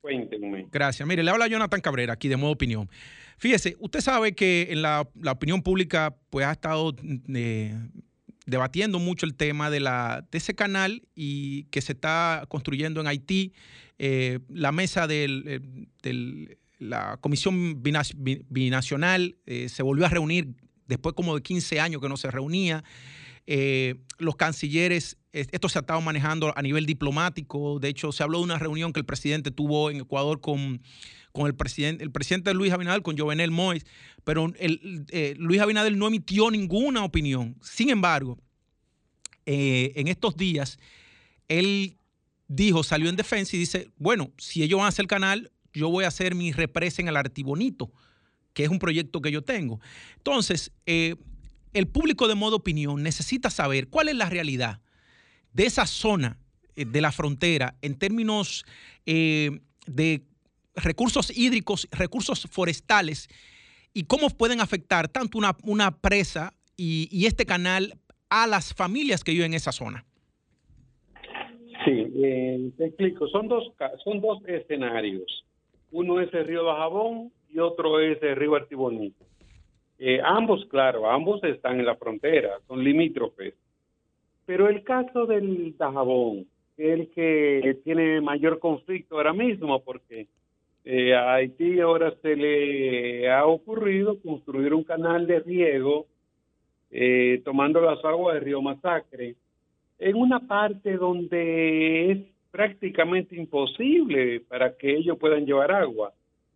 [0.00, 0.66] Cuéntenme.
[0.72, 1.06] Gracias.
[1.06, 2.88] Mire, le habla Jonathan Cabrera aquí de modo opinión.
[3.36, 6.94] Fíjese, usted sabe que en la, opinión pública pues ha estado
[7.32, 7.74] eh,
[8.46, 13.06] debatiendo mucho el tema de, la, de ese canal y que se está construyendo en
[13.06, 13.52] Haití.
[14.00, 15.44] Eh, la mesa del,
[16.02, 20.48] eh, la Comisión Binacional se volvió a reunir
[20.86, 22.82] después como de 15 años que no se reunía.
[24.18, 27.78] Los cancilleres, esto se ha estado manejando a nivel diplomático.
[27.78, 30.80] De hecho, se habló de una reunión que el presidente tuvo en Ecuador con
[31.32, 33.84] con el presidente, el presidente Luis Abinader, con Jovenel Mois,
[34.24, 37.56] pero eh, Luis Abinader no emitió ninguna opinión.
[37.62, 38.38] Sin embargo,
[39.46, 40.78] eh, en estos días,
[41.46, 41.96] él
[42.48, 45.90] dijo, salió en defensa y dice, bueno, si ellos van a hacer el canal, yo
[45.90, 47.92] voy a hacer mi represa en el Artibonito,
[48.52, 49.80] que es un proyecto que yo tengo.
[50.16, 51.14] Entonces, eh,
[51.78, 54.80] el público de modo opinión necesita saber cuál es la realidad
[55.52, 56.38] de esa zona
[56.76, 58.64] de la frontera en términos
[59.04, 60.22] de
[60.76, 63.28] recursos hídricos, recursos forestales
[63.92, 67.94] y cómo pueden afectar tanto una, una presa y, este canal
[68.30, 70.04] a las familias que viven en esa zona.
[71.84, 73.26] Sí, eh, te explico.
[73.28, 73.72] Son dos,
[74.04, 75.44] son dos escenarios.
[75.90, 79.24] Uno es el río Bajabón y otro es el río Artibonito.
[79.98, 83.54] Eh, ambos, claro, ambos están en la frontera, son limítrofes.
[84.46, 90.28] Pero el caso del Dajabón, el que tiene mayor conflicto ahora mismo, porque
[90.84, 96.06] eh, a Haití ahora se le ha ocurrido construir un canal de riego
[96.90, 99.34] eh, tomando las aguas del río Masacre
[99.98, 102.18] en una parte donde es
[102.50, 106.12] prácticamente imposible para que ellos puedan llevar agua.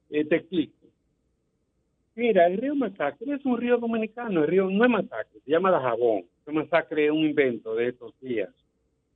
[0.08, 0.81] Eh, te explico.
[2.14, 5.70] Mira, el río Masacre es un río dominicano, el río no es Masacre, se llama
[5.70, 6.24] Dajabón.
[6.46, 8.50] El Masacre es un invento de estos días.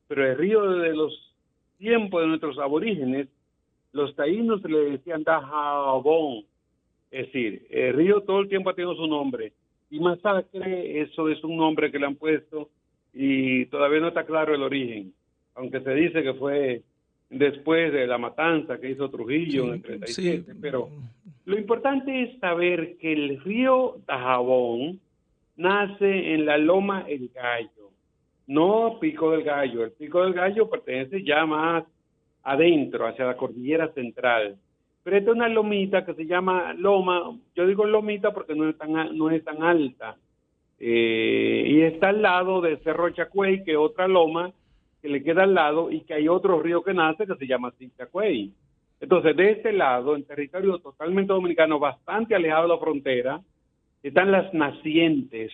[0.09, 1.35] Pero el río de los
[1.79, 3.29] tiempos de nuestros aborígenes
[3.93, 6.45] los taínos le decían Dajabón,
[7.11, 9.53] es decir, el río todo el tiempo ha tenido su nombre.
[9.91, 12.69] Y Masacre, eso es un nombre que le han puesto
[13.15, 15.15] y todavía no está claro el origen,
[15.55, 16.83] aunque se dice que fue
[17.31, 20.91] después de la matanza que hizo Trujillo en el 37, pero
[21.47, 25.01] lo importante es saber que el río Dajabón
[25.57, 27.91] nace en la Loma El Gallo,
[28.49, 29.85] no Pico del Gallo.
[29.85, 31.85] El Pico del Gallo pertenece ya más
[32.43, 34.57] adentro, hacia la cordillera central.
[35.05, 38.77] Pero esta es una lomita que se llama loma, yo digo lomita porque no es
[38.77, 40.17] tan, no es tan alta,
[40.81, 44.53] eh, y está al lado de Cerro Chacuey, que es otra loma
[45.01, 47.73] que le queda al lado, y que hay otro río que nace que se llama
[47.97, 48.53] Chacuey.
[49.01, 53.41] Entonces, de este lado, en territorio totalmente dominicano, bastante alejado de la frontera,
[54.03, 55.53] están las nacientes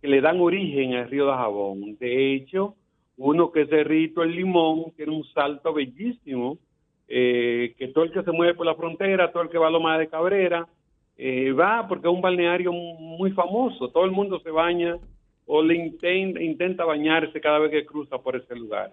[0.00, 1.96] que le dan origen al río de Jabón.
[1.98, 2.74] De hecho,
[3.16, 6.58] uno que es Cerrito El Limón, tiene un salto bellísimo,
[7.08, 9.70] eh, que todo el que se mueve por la frontera, todo el que va a
[9.70, 10.66] Loma de Cabrera,
[11.16, 14.96] eh, va porque es un balneario muy famoso, todo el mundo se baña
[15.46, 18.92] o le intenta, bañarse cada vez que cruza por ese lugar,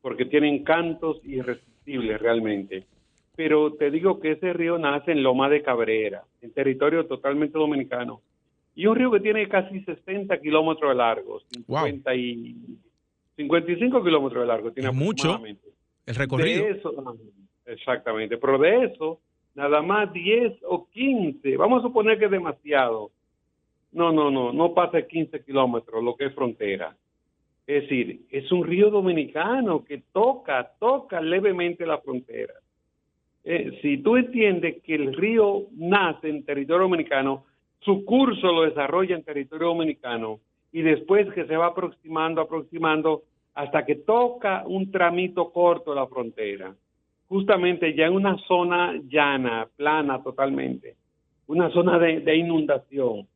[0.00, 2.84] porque tiene encantos irresistibles realmente.
[3.34, 8.20] Pero te digo que ese río nace en Loma de Cabrera, en territorio totalmente dominicano,
[8.74, 12.56] y un río que tiene casi 60 kilómetros de largo, 50 y
[13.36, 15.40] 55 kilómetros de largo tiene mucho
[16.06, 16.64] el recorrido.
[17.66, 19.20] exactamente, pero de eso,
[19.54, 23.10] nada más 10 o 15, vamos a suponer que es demasiado.
[23.92, 26.96] No, no, no, no pasa 15 kilómetros, lo que es frontera.
[27.66, 32.54] Es decir, es un río dominicano que toca, toca levemente la frontera.
[33.44, 37.44] Eh, si tú entiendes que el río nace en territorio dominicano,
[37.80, 40.40] su curso lo desarrolla en territorio dominicano,
[40.72, 43.22] y después que se va aproximando, aproximando,
[43.54, 46.74] hasta que toca un tramito corto de la frontera,
[47.28, 50.96] justamente ya en una zona llana, plana totalmente,
[51.46, 53.26] una zona de, inundación.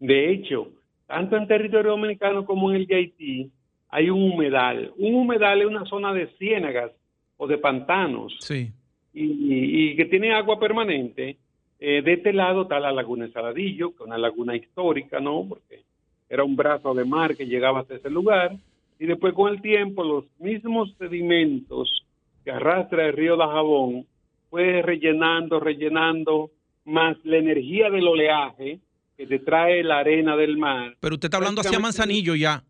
[0.00, 0.68] De hecho,
[1.06, 3.52] tanto en territorio dominicano como en el de Haití,
[3.88, 4.92] hay un humedal.
[4.96, 6.90] Un humedal es una zona de ciénagas
[7.36, 8.36] o de pantanos.
[8.40, 8.70] Sí.
[9.14, 11.36] Y, que tiene agua permanente.
[11.78, 15.44] Eh, de este lado está la laguna de Saladillo, que es una laguna histórica, ¿no?
[15.48, 15.82] Porque
[16.28, 18.56] era un brazo de mar que llegaba hasta ese lugar,
[18.98, 22.06] y después con el tiempo los mismos sedimentos
[22.44, 24.06] que arrastra el río de Jabón
[24.48, 26.50] fue rellenando, rellenando,
[26.84, 28.80] más la energía del oleaje
[29.16, 30.96] que te trae la arena del mar.
[31.00, 32.64] Pero usted está hablando hacia Manzanillo ya.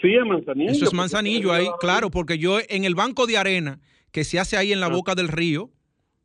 [0.00, 0.70] Sí, a Manzanillo.
[0.70, 3.80] Eso es Manzanillo ahí, claro, porque yo en el banco de arena
[4.12, 4.90] que se hace ahí en la ah.
[4.90, 5.70] boca del río,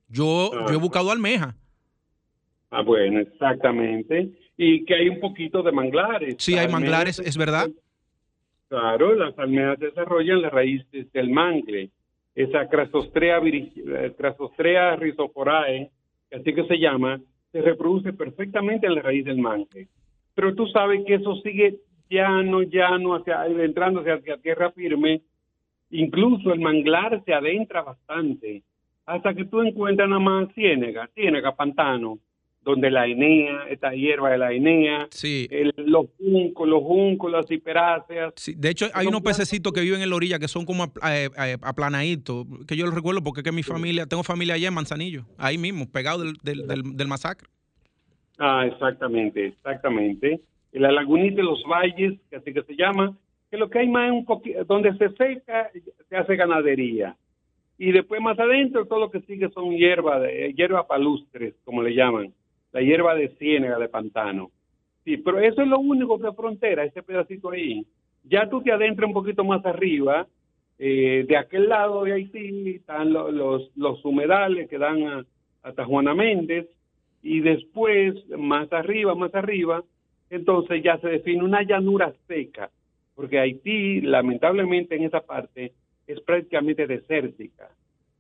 [0.10, 1.56] Yo, yo he buscado almeja.
[2.70, 4.32] Ah, bueno, exactamente.
[4.58, 6.36] Y que hay un poquito de manglares.
[6.40, 7.70] Sí, hay manglares, es verdad.
[8.68, 11.90] Claro, las almejas desarrollan las raíces del mangle.
[12.36, 15.92] Esa Crasostrea, eh, Crasostrea rhizoforae,
[16.32, 17.22] así que se llama,
[17.52, 19.88] se reproduce perfectamente en la raíz del mangle.
[20.34, 21.78] Pero tú sabes que eso sigue
[22.14, 25.22] llano, llano, hacia, entrando hacia tierra firme.
[25.90, 28.64] Incluso el manglar se adentra bastante
[29.06, 32.20] hasta que tú encuentras nada más ciénega, ciénega, pantano
[32.64, 35.50] donde la enea, esta hierba de la enea, sí.
[35.76, 38.34] los juncos, los juncos, las hiperáceas.
[38.38, 38.54] Sí.
[38.56, 41.58] De hecho, hay unos pececitos que viven en la orilla que son como eh, eh,
[41.62, 45.26] aplanaditos, que yo los recuerdo porque es que mi familia, tengo familia allá en Manzanillo,
[45.38, 47.50] ahí mismo, pegado del, del, del, masacre.
[48.40, 50.40] Ah, exactamente, exactamente.
[50.74, 53.16] La lagunita de los valles, que así que se llama,
[53.50, 55.70] que lo que hay más es un donde se seca,
[56.10, 57.16] se hace ganadería.
[57.78, 61.94] Y después más adentro todo lo que sigue son hierba, de, hierba palustres, como le
[61.94, 62.34] llaman
[62.74, 64.52] la hierba de ciénaga de pantano.
[65.06, 67.86] Sí, pero eso es lo único que frontera, ese pedacito ahí.
[68.24, 70.28] Ya tú te adentras un poquito más arriba,
[70.80, 75.26] eh, de aquel lado de Haití están los, los, humedales que dan
[75.62, 76.68] hasta Juana Méndez,
[77.22, 79.84] y después, más arriba, más arriba,
[80.36, 82.70] entonces ya se define una llanura seca,
[83.16, 85.74] porque Haití, lamentablemente en esa parte,
[86.08, 87.70] es prácticamente desértica.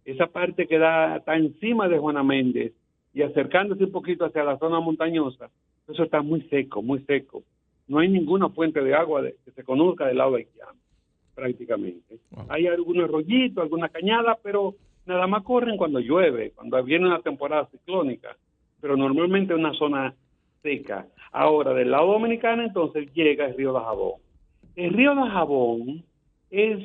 [0.06, 2.74] Esa parte que da, está encima de Juana Méndez
[3.14, 5.50] y acercándose un poquito hacia la zona montañosa,
[5.88, 7.44] eso está muy seco, muy seco.
[7.88, 10.80] No hay ninguna fuente de agua que se conozca del lado haitiano,
[11.36, 12.20] prácticamente.
[12.50, 17.68] Hay algunos rollitos, alguna cañada, pero nada más corren cuando llueve, cuando viene una temporada
[17.72, 18.38] ciclónica,
[18.80, 20.14] pero normalmente es una zona
[20.64, 21.06] seca.
[21.32, 24.14] Ahora, del lado dominicano, entonces llega el río de Jabón.
[24.76, 26.04] El río de Jabón
[26.50, 26.80] es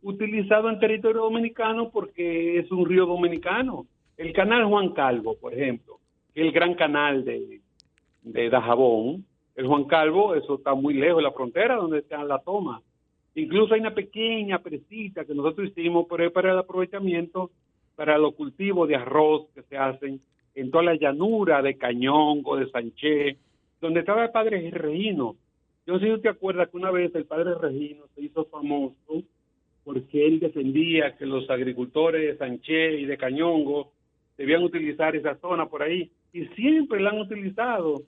[0.00, 5.98] utilizado en territorio dominicano porque es un río dominicano el canal Juan Calvo, por ejemplo,
[6.34, 7.60] es el gran canal de,
[8.50, 9.24] Dajabón,
[9.56, 12.80] el Juan Calvo, eso está muy lejos de la frontera donde está la toma.
[13.34, 17.50] Incluso hay una pequeña presita que nosotros hicimos por para el aprovechamiento
[17.96, 20.20] para los cultivos de arroz que se hacen
[20.54, 23.38] en toda la llanura de Cañón o de Sánchez,
[23.80, 25.36] donde estaba el padre Regino.
[25.86, 29.22] Yo no sé si te acuerdas que una vez el padre Regino se hizo famoso
[29.84, 33.92] porque él defendía que los agricultores de Sánchez y de Cañongo
[34.38, 36.10] debían utilizar esa zona por ahí.
[36.32, 38.02] Y siempre la han utilizado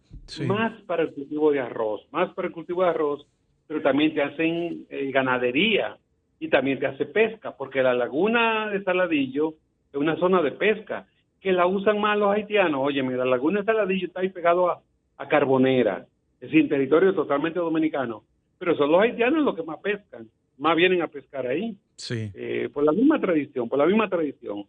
[0.47, 3.27] más para el cultivo de arroz, más para el cultivo de arroz,
[3.67, 5.97] pero también te hacen eh, ganadería
[6.41, 9.55] y también te hace pesca, porque la laguna de Saladillo
[9.93, 11.07] es una zona de pesca
[11.41, 12.81] que la usan más los haitianos.
[12.83, 14.83] Oye, la laguna de Saladillo está ahí pegado a,
[15.29, 18.23] Carbonera, es decir, territorio totalmente dominicano,
[18.59, 22.31] pero son los haitianos los que más pescan, más vienen a pescar ahí, sí.
[22.35, 24.65] Eh, por la misma tradición, por la misma tradición.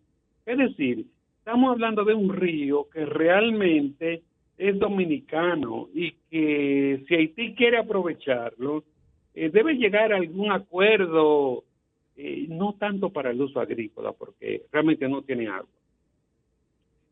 [0.46, 1.06] Es decir,
[1.40, 4.24] estamos hablando de un río que realmente
[4.58, 8.84] es dominicano y que si Haití quiere aprovecharlo,
[9.36, 11.64] eh, debe llegar a algún acuerdo,
[12.16, 15.70] eh, no tanto para el uso agrícola, porque realmente no tiene agua.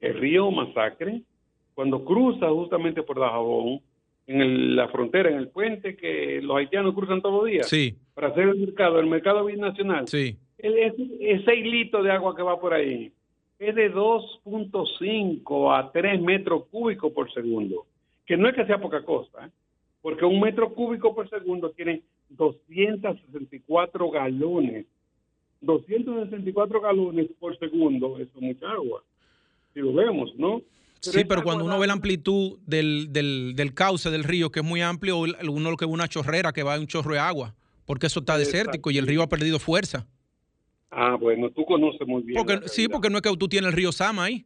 [0.01, 1.21] El río Masacre,
[1.73, 3.81] cuando cruza justamente por Dajabón,
[4.27, 7.95] en la frontera, en el puente que los haitianos cruzan todos los días, sí.
[8.13, 10.38] para hacer el mercado, el mercado binacional, sí.
[10.58, 13.12] es, ese hilito de agua que va por ahí
[13.60, 17.86] es de 2.5 a 3 metros cúbicos por segundo,
[18.25, 19.49] que no es que sea poca cosa, ¿eh?
[20.01, 24.86] porque un metro cúbico por segundo tiene 264 galones.
[25.62, 29.03] 264 galones por segundo, eso es mucha agua.
[29.75, 30.61] Si lo vemos, ¿no?
[31.01, 34.81] sí, pero cuando uno ve la amplitud del, del, cauce del río, que es muy
[34.81, 37.53] amplio, uno lo que ve una chorrera que va a un chorro de agua,
[37.85, 40.07] porque eso está desértico y el río ha perdido fuerza.
[40.89, 42.41] Ah, bueno, tú conoces muy bien.
[42.67, 44.45] sí, porque no es que tú tienes el río Sama ahí.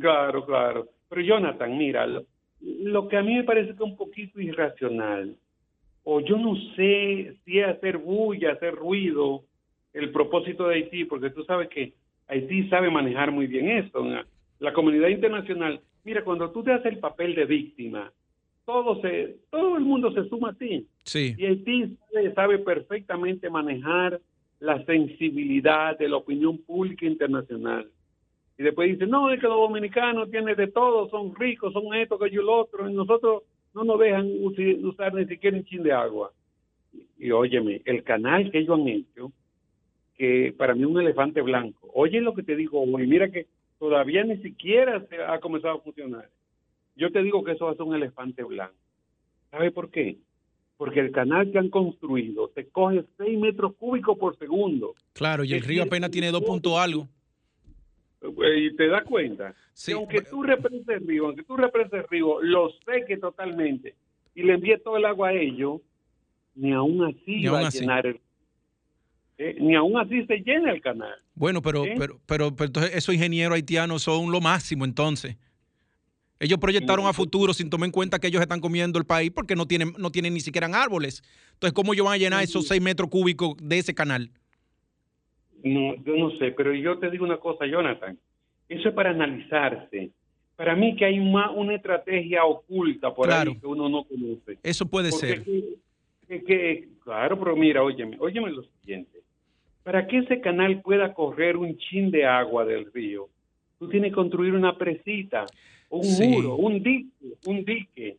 [0.00, 0.88] claro, claro.
[1.08, 2.04] Pero Jonathan, mira,
[2.60, 5.36] lo, que a mí me parece que es un poquito irracional,
[6.02, 9.44] o yo no sé si es hacer bulla, hacer ruido,
[9.92, 11.94] el propósito de Haití, porque tú sabes que
[12.28, 14.04] Haití sabe manejar muy bien esto.
[14.60, 18.12] La comunidad internacional, mira, cuando tú te haces el papel de víctima,
[18.64, 20.86] todo se, todo el mundo se suma a ti.
[21.04, 21.34] Sí.
[21.38, 21.96] Y Haití
[22.34, 24.20] sabe perfectamente manejar
[24.60, 27.88] la sensibilidad de la opinión pública internacional.
[28.58, 32.18] Y después dice, no, es que los dominicanos tienen de todo, son ricos, son esto,
[32.18, 34.28] que yo lo otro, y nosotros no nos dejan
[34.82, 36.32] usar ni siquiera un chin de agua.
[37.18, 39.32] Y, óyeme, el canal que ellos han hecho,
[40.18, 41.88] que para mí un elefante blanco.
[41.94, 43.46] Oye lo que te digo hoy, mira que
[43.78, 46.28] todavía ni siquiera se ha comenzado a funcionar.
[46.96, 48.74] Yo te digo que eso va a ser un elefante blanco.
[49.50, 50.16] ¿Sabe por qué?
[50.76, 54.94] porque el canal que han construido te coge 6 metros cúbicos por segundo.
[55.12, 57.08] Claro, y el río apenas tiene 2 puntos algo.
[58.22, 59.54] Eh, Y te das cuenta.
[59.72, 63.96] Sí, que aunque tú represes el río, aunque tú represes el río, lo seque totalmente
[64.36, 65.80] y le envíes todo el agua a ellos,
[66.54, 67.80] ni aún así Ni va aún a así.
[67.80, 68.20] llenar el...
[69.38, 71.14] eh, ni aún así se llena el canal.
[71.34, 71.90] Bueno, pero, ¿Sí?
[71.96, 75.36] pero, pero, pero entonces esos ingenieros haitianos son lo máximo entonces.
[76.40, 79.56] Ellos proyectaron a futuro sin tomar en cuenta que ellos están comiendo el país porque
[79.56, 81.22] no tienen, no tienen ni siquiera árboles.
[81.54, 84.30] Entonces, ¿cómo ellos van a llenar esos seis metros cúbicos de ese canal?
[85.64, 88.16] No, yo no sé, pero yo te digo una cosa, Jonathan.
[88.68, 90.10] Eso es para analizarse.
[90.54, 93.52] Para mí que hay una, una estrategia oculta por Claro.
[93.52, 94.58] ahí que uno no conoce.
[94.62, 95.42] Eso puede Porque ser.
[95.44, 95.74] que-
[96.28, 99.17] que- que- claro, pero mira, óyeme, óyeme lo siguiente.
[99.88, 103.30] Para que ese canal pueda correr un chin de agua del río,
[103.78, 105.46] tú tienes que construir una presita,
[105.88, 106.28] un Sí.
[106.28, 107.08] muro, un dique,
[107.46, 108.18] un dique.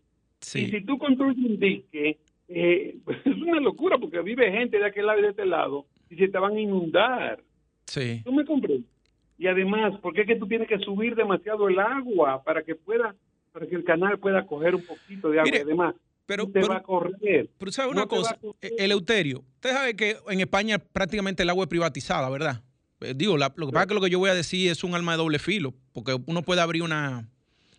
[0.55, 2.17] Y si tú construyes un dique,
[2.47, 6.15] eh, es una locura porque vive gente de aquel lado y de este lado y
[6.15, 7.39] se te van a inundar.
[7.86, 8.24] sí.
[8.26, 8.89] ¿Tú me comprendes?
[9.38, 12.74] Y además, ¿por qué es que tú tienes que subir demasiado el agua para que
[12.74, 13.13] pueda,
[13.53, 15.51] para que el canal pueda coger un poquito de agua?
[15.51, 15.93] Mire, además,
[16.30, 17.49] Pero, te pero, va a correr.
[17.57, 18.38] pero ¿sabe no una va cosa?
[18.61, 22.61] El Eleuterio, usted sabe que en España prácticamente el agua es privatizada, ¿verdad?
[23.01, 24.84] Eh, Digo, la- lo que pasa es que lo que yo voy a decir es
[24.84, 27.27] un arma de doble filo, porque uno puede abrir una,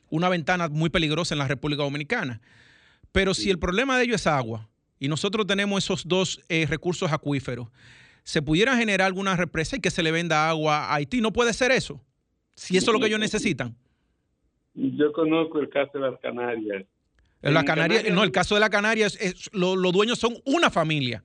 [0.09, 2.41] una ventana muy peligrosa en la República Dominicana.
[3.13, 7.13] Pero si el problema de ello es agua y nosotros tenemos esos dos eh, recursos
[7.13, 7.69] acuíferos,
[8.25, 11.21] se pudiera generar alguna represa y que se le venda agua a Haití.
[11.21, 12.01] No puede ser eso.
[12.57, 13.77] Si eso es lo que ellos necesitan.
[14.75, 16.85] Yo conozco el caso de las Canarias.
[17.43, 20.19] En la Canaria, Canarias- no, el caso de la Canaria, es, es- lo- los dueños
[20.19, 21.23] son una familia.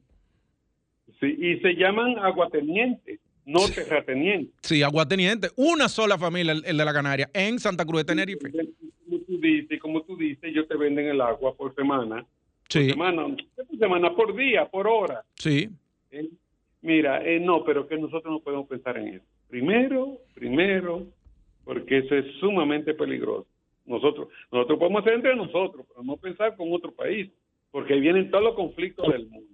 [1.20, 4.54] Sí, y se llaman aguatenientes, no terratenientes.
[4.62, 8.52] Sí, aguateniente, una sola familia, el, el de la Canaria, en Santa Cruz de Tenerife.
[8.52, 12.26] Como tú dices, como tú dices, ellos te venden el agua por semana.
[12.70, 15.24] Sí, Por semana, por semana, por día, por hora.
[15.36, 15.70] sí,
[16.12, 16.28] ¿eh?
[16.82, 19.26] Mira, eh, no, pero que nosotros no podemos pensar en eso.
[19.50, 21.08] Primero, primero,
[21.64, 23.48] porque eso es sumamente peligroso.
[23.86, 27.32] Nosotros, nosotros podemos hacer entre nosotros, pero no pensar con otro país,
[27.72, 29.52] porque vienen todos los conflictos del mundo.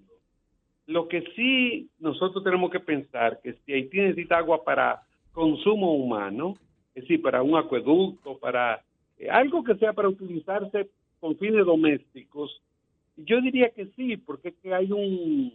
[0.88, 5.02] Lo que sí nosotros tenemos que pensar que si Haití necesita agua para
[5.32, 6.56] consumo humano,
[6.94, 8.84] es decir, para un acueducto, para
[9.18, 12.62] eh, algo que sea para utilizarse con fines domésticos,
[13.18, 15.54] yo diría que sí, porque hay un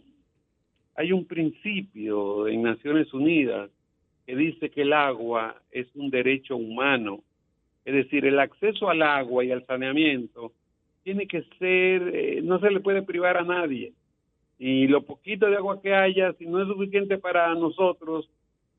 [0.95, 3.69] hay un principio en Naciones Unidas
[4.25, 7.23] que dice que el agua es un derecho humano.
[7.87, 10.51] Es decir, el acceso al agua y al saneamiento
[11.03, 13.93] tiene que ser, eh, no se le puede privar a nadie.
[14.59, 18.29] Y lo poquito de agua que haya, si no es suficiente para nosotros,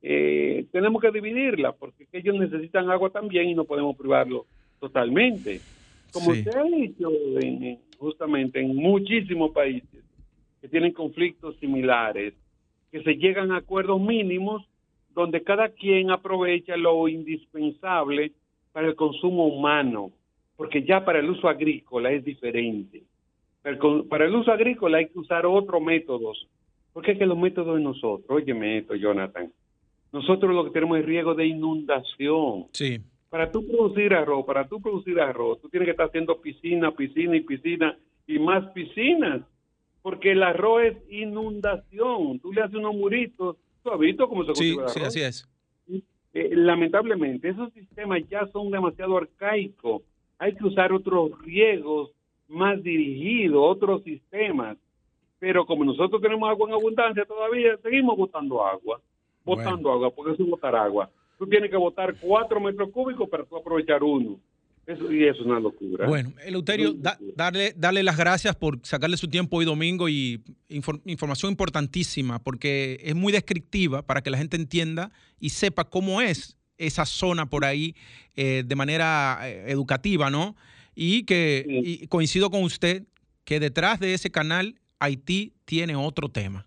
[0.03, 4.45] eh, tenemos que dividirla, porque ellos necesitan agua también y no podemos privarlo
[4.79, 5.59] totalmente.
[6.13, 6.43] Como Sí.
[6.43, 10.05] se ha en- en- justamente en muchísimos países
[10.61, 12.35] que tienen conflictos similares,
[12.93, 14.69] que se llegan a acuerdos mínimos
[15.15, 18.33] donde cada quien aprovecha lo indispensable
[18.79, 20.12] para el consumo humano,
[20.57, 23.03] porque ya para el uso agrícola es diferente.
[23.61, 26.47] Para el, el uso agrícola hay que usar otros métodos,
[26.93, 29.53] porque es que los métodos de nosotros, óyeme esto, Jonathan,
[30.12, 32.66] nosotros lo que tenemos es riesgo de inundación.
[32.70, 36.93] sí, Para tú producir arroz, para tú producir arroz, tú tienes que estar haciendo piscina,
[36.93, 37.99] piscina y piscina
[38.29, 39.41] y más piscinas,
[40.03, 42.39] porque el arroz es inundación.
[42.39, 45.09] Tú le haces unos muritos, tú has visto cómo se sí, cultiva el sí, arroz.
[45.09, 45.49] así es.
[46.39, 50.03] Eh, lamentablemente, esos sistemas ya son demasiado arcaicos.
[50.39, 52.12] Hay que usar otros riegos
[52.47, 54.76] más dirigidos, otros sistemas.
[55.41, 59.01] Pero como nosotros tenemos agua en abundancia todavía, seguimos botando agua.
[59.45, 61.11] Botando agua, porque eso es botar agua.
[61.39, 64.36] Tú tienes que botar cuatro metros cúbicos para tú aprovechar uno.
[64.89, 66.07] Eso, y eso es una locura.
[66.09, 71.03] Bueno, Eleuterio, da- darle, darle las gracias por sacarle su tiempo hoy domingo y infor-
[71.05, 76.57] información importantísima, porque es muy descriptiva para que la gente entienda y sepa cómo es
[76.78, 77.95] esa zona por ahí
[78.34, 80.57] eh, de manera eh, educativa, ¿no?
[80.95, 82.03] Y que Sí.
[82.05, 83.05] y coincido con usted
[83.45, 86.66] que detrás de ese canal Haití tiene otro tema.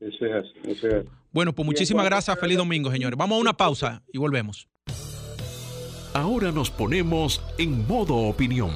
[0.00, 1.06] Eso es eso es.
[1.32, 2.38] Bueno, pues muchísimas gracias.
[2.38, 3.16] Feliz domingo, señores.
[3.18, 4.68] Vamos a una pausa y volvemos.
[6.14, 8.70] Ahora nos ponemos en modo opinión.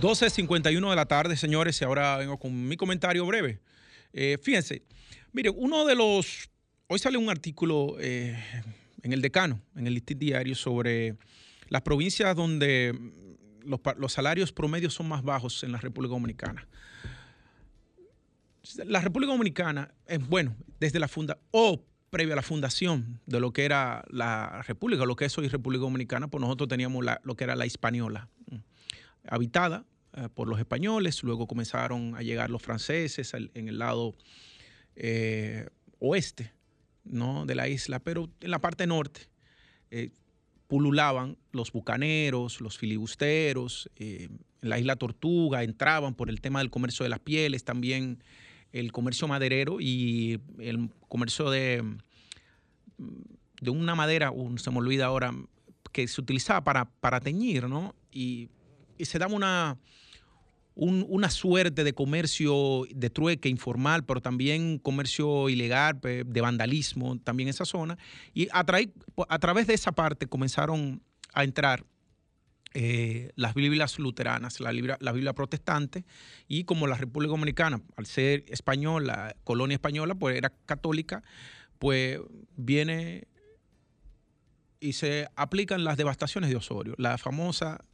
[0.00, 3.58] 12.51 de la tarde, señores, y ahora vengo con mi comentario breve.
[4.12, 4.84] Eh, fíjense,
[5.32, 6.48] mire, uno de los...
[6.86, 8.40] Hoy sale un artículo eh,
[9.02, 11.16] en el Decano, en el Listín Diario, sobre
[11.68, 12.96] las provincias donde
[13.64, 16.68] los, salarios promedios son más bajos en la República Dominicana.
[18.84, 21.38] La República Dominicana es, bueno, desde la funda
[22.10, 25.82] previo a la fundación de lo que era la República, lo que es hoy República
[25.82, 28.28] Dominicana, pues nosotros teníamos lo que era la Hispaniola
[29.28, 29.84] habitada
[30.14, 34.16] eh, por los españoles, luego comenzaron a llegar los franceses en el lado
[34.96, 36.52] eh, oeste
[37.04, 37.46] ¿no?
[37.46, 39.28] de la isla, pero en la parte norte
[39.90, 40.10] eh,
[40.66, 47.04] pululaban los bucaneros, los filibusteros, en la isla Tortuga entraban por el tema del comercio
[47.04, 48.22] de las pieles, también
[48.72, 51.82] el comercio maderero y el comercio de,
[53.60, 55.34] de una madera, se me olvida ahora,
[55.92, 57.94] que se utilizaba para, para teñir, ¿no?
[58.12, 58.50] Y,
[59.00, 59.78] se daba una,
[60.74, 67.64] una suerte de comercio de trueque informal, pero también comercio ilegal, de vandalismo, también esa
[67.64, 67.96] zona.
[68.34, 68.66] Y a,
[69.28, 71.00] a través de esa parte comenzaron
[71.32, 71.84] a entrar
[72.74, 76.04] eh, las Biblias luteranas, la, Biblia protestante,
[76.46, 81.22] y como la República Dominicana, al ser española, colonia española, pues era católica,
[81.78, 82.20] pues
[82.56, 83.26] viene
[84.80, 87.84] y se aplican las devastaciones de Osorio, la famosa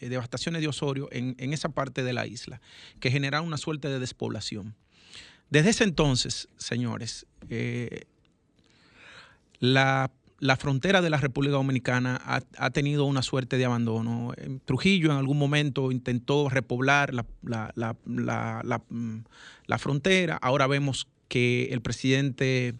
[0.00, 2.60] eh, devastaciones de Osorio en, esa parte de la isla,
[2.98, 4.74] que generaron una suerte de despoblación.
[5.50, 8.06] Desde ese entonces, señores, eh,
[9.60, 10.10] la,
[10.56, 14.32] frontera de la República Dominicana ha, tenido una suerte de abandono.
[14.64, 17.24] Trujillo en algún momento intentó repoblar la,
[18.04, 19.20] mm,
[19.66, 19.80] la,
[20.40, 22.74] Ahora vemos que el presidente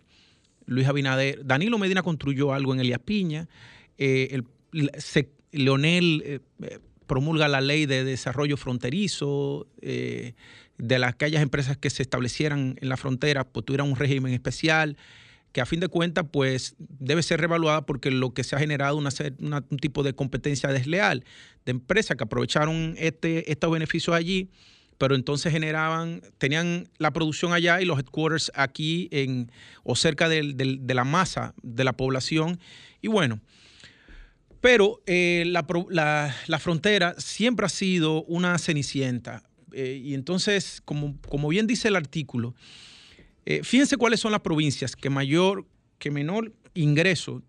[0.66, 3.48] Luis Abinader, Danilo Medina construyó algo en Elías Piña.
[3.96, 4.42] Eh,
[5.52, 6.42] Leonel
[7.06, 10.32] promulga la ley de desarrollo fronterizo, eh,
[10.78, 14.96] de las, aquellas empresas que se establecieran en la frontera, pues tuvieran un régimen especial,
[15.52, 18.96] que a fin de cuentas, pues debe ser revaluada porque lo que se ha generado
[18.96, 19.10] una,
[19.70, 21.24] un tipo de competencia desleal
[21.64, 24.50] de empresas que aprovecharon este, estos beneficios allí,
[24.98, 29.50] pero entonces generaban, tenían la producción allá y los headquarters aquí en,
[29.84, 32.58] o cerca de la masa de la población.
[33.00, 33.40] Y bueno,
[34.62, 39.42] pero eh, la, frontera siempre ha sido una cenicienta.
[39.72, 42.54] Eh, y entonces, como, como, bien dice el artículo,
[43.44, 45.66] eh, fíjense cuáles son las provincias que mayor,
[45.98, 47.42] que menor ingreso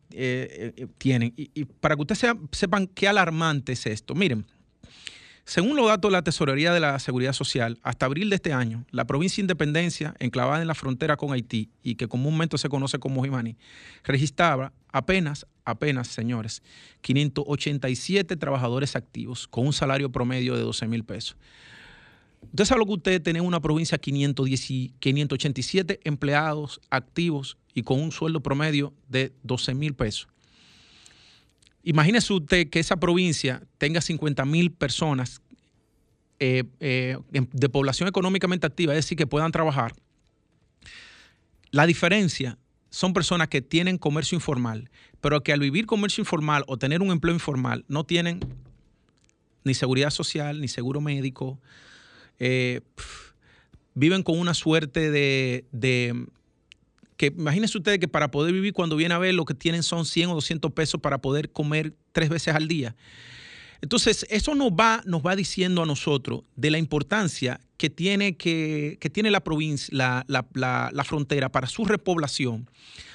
[0.98, 1.34] tienen.
[1.38, 4.16] Y, para que ustedes sepan qué alarmante es esto.
[4.16, 4.46] Miren,
[5.46, 8.86] según los datos de la Tesorería de la Seguridad Social, hasta abril de este año,
[8.92, 12.98] la provincia de Independencia, enclavada en la frontera con Haití y que comúnmente se conoce
[12.98, 13.58] como Jimani,
[14.06, 16.64] registraba apenas, apenas, señores,
[17.02, 21.36] 587 trabajadores activos con un salario promedio de 12 mil pesos.
[22.52, 28.42] Usted sabe lo que usted tiene una provincia 587 empleados activos y con un sueldo
[28.42, 30.28] promedio de 12 mil pesos.
[31.84, 35.42] Imagínese usted que esa provincia tenga 50 mil personas
[36.40, 39.94] eh, eh, de población económicamente activa, es decir, que puedan trabajar.
[41.72, 42.58] La diferencia
[42.90, 44.90] son personas que tienen comercio informal,
[45.20, 48.40] pero que al vivir comercio informal o tener un empleo informal no tienen
[49.64, 51.60] ni seguridad social, ni seguro médico,
[52.40, 52.82] eh,
[53.94, 55.66] viven con una suerte de,
[57.18, 60.06] que imagínense ustedes que para poder vivir cuando viene a ver lo que tienen son
[60.06, 62.96] 100 o 200 pesos para poder comer tres veces al día.
[63.84, 68.98] Entonces, eso nos va, nos va diciendo a nosotros de la importancia que tiene, que,
[69.12, 72.70] tiene la provincia, la, frontera para su repoblación,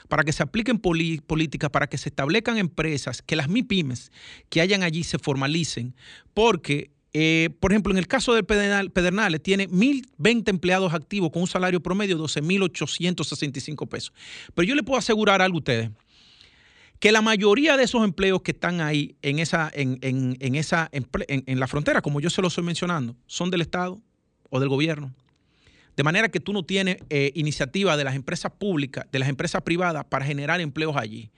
[0.08, 4.12] para que se apliquen políticas, para que se establezcan empresas, que las MIPIMES
[4.50, 5.96] que hayan allí se formalicen,
[6.34, 11.48] porque eh, por ejemplo, en el caso del Pedernales, tiene 1.020 empleados activos con un
[11.48, 14.12] salario promedio de 12.865 pesos.
[14.54, 15.90] Pero yo le puedo asegurar algo a ustedes,
[17.00, 21.66] que la mayoría de esos empleos que están ahí en, esa, en, esa, en, la
[21.66, 24.00] frontera, como yo se lo estoy mencionando, son del Estado
[24.50, 25.14] o del gobierno.
[25.96, 29.62] De manera que tú no tienes eh, iniciativa de las empresas públicas, de las empresas
[29.62, 31.30] privadas para generar empleos allí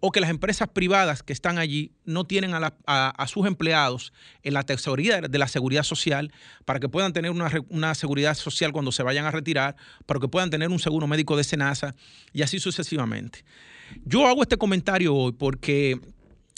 [0.00, 4.62] o que las empresas privadas que están allí no tienen a, sus empleados en la
[4.62, 6.32] tesorería de la seguridad social
[6.64, 10.50] para que puedan tener una, seguridad social cuando se vayan a retirar, para que puedan
[10.50, 11.94] tener un seguro médico de Senasa
[12.32, 13.44] y así sucesivamente.
[14.04, 16.00] Yo hago este comentario hoy porque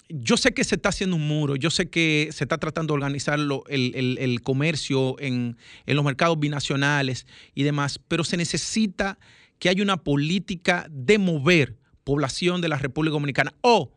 [0.09, 2.97] yo sé que se está haciendo un muro, yo sé que se está tratando de
[2.97, 9.19] organizar el, comercio en, en, los mercados binacionales y demás, pero se necesita
[9.59, 11.77] que haya una política de mover
[12.09, 13.93] población de la República Dominicana o,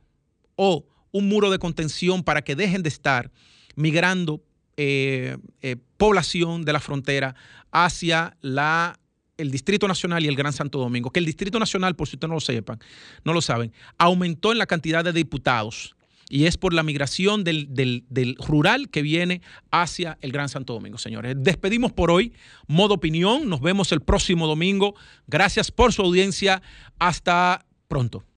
[0.58, 3.32] o un muro de contención para que dejen de estar
[3.78, 4.44] migrando
[4.76, 7.36] eh, eh, población de la frontera
[7.72, 9.00] hacia la,
[9.38, 11.10] el Distrito Nacional y el Gran Santo Domingo.
[11.10, 12.80] Que el Distrito Nacional, por si ustedes no lo sepan,
[13.24, 15.96] no lo saben, aumentó en la cantidad de diputados
[16.28, 20.98] y es por la migración del, del, rural que viene hacia el Gran Santo Domingo,
[20.98, 21.36] señores.
[21.38, 22.34] Despedimos por hoy,
[22.68, 24.96] modo opinión, nos vemos el próximo domingo.
[25.28, 26.62] Gracias por su audiencia.
[27.00, 28.24] Hasta pronto.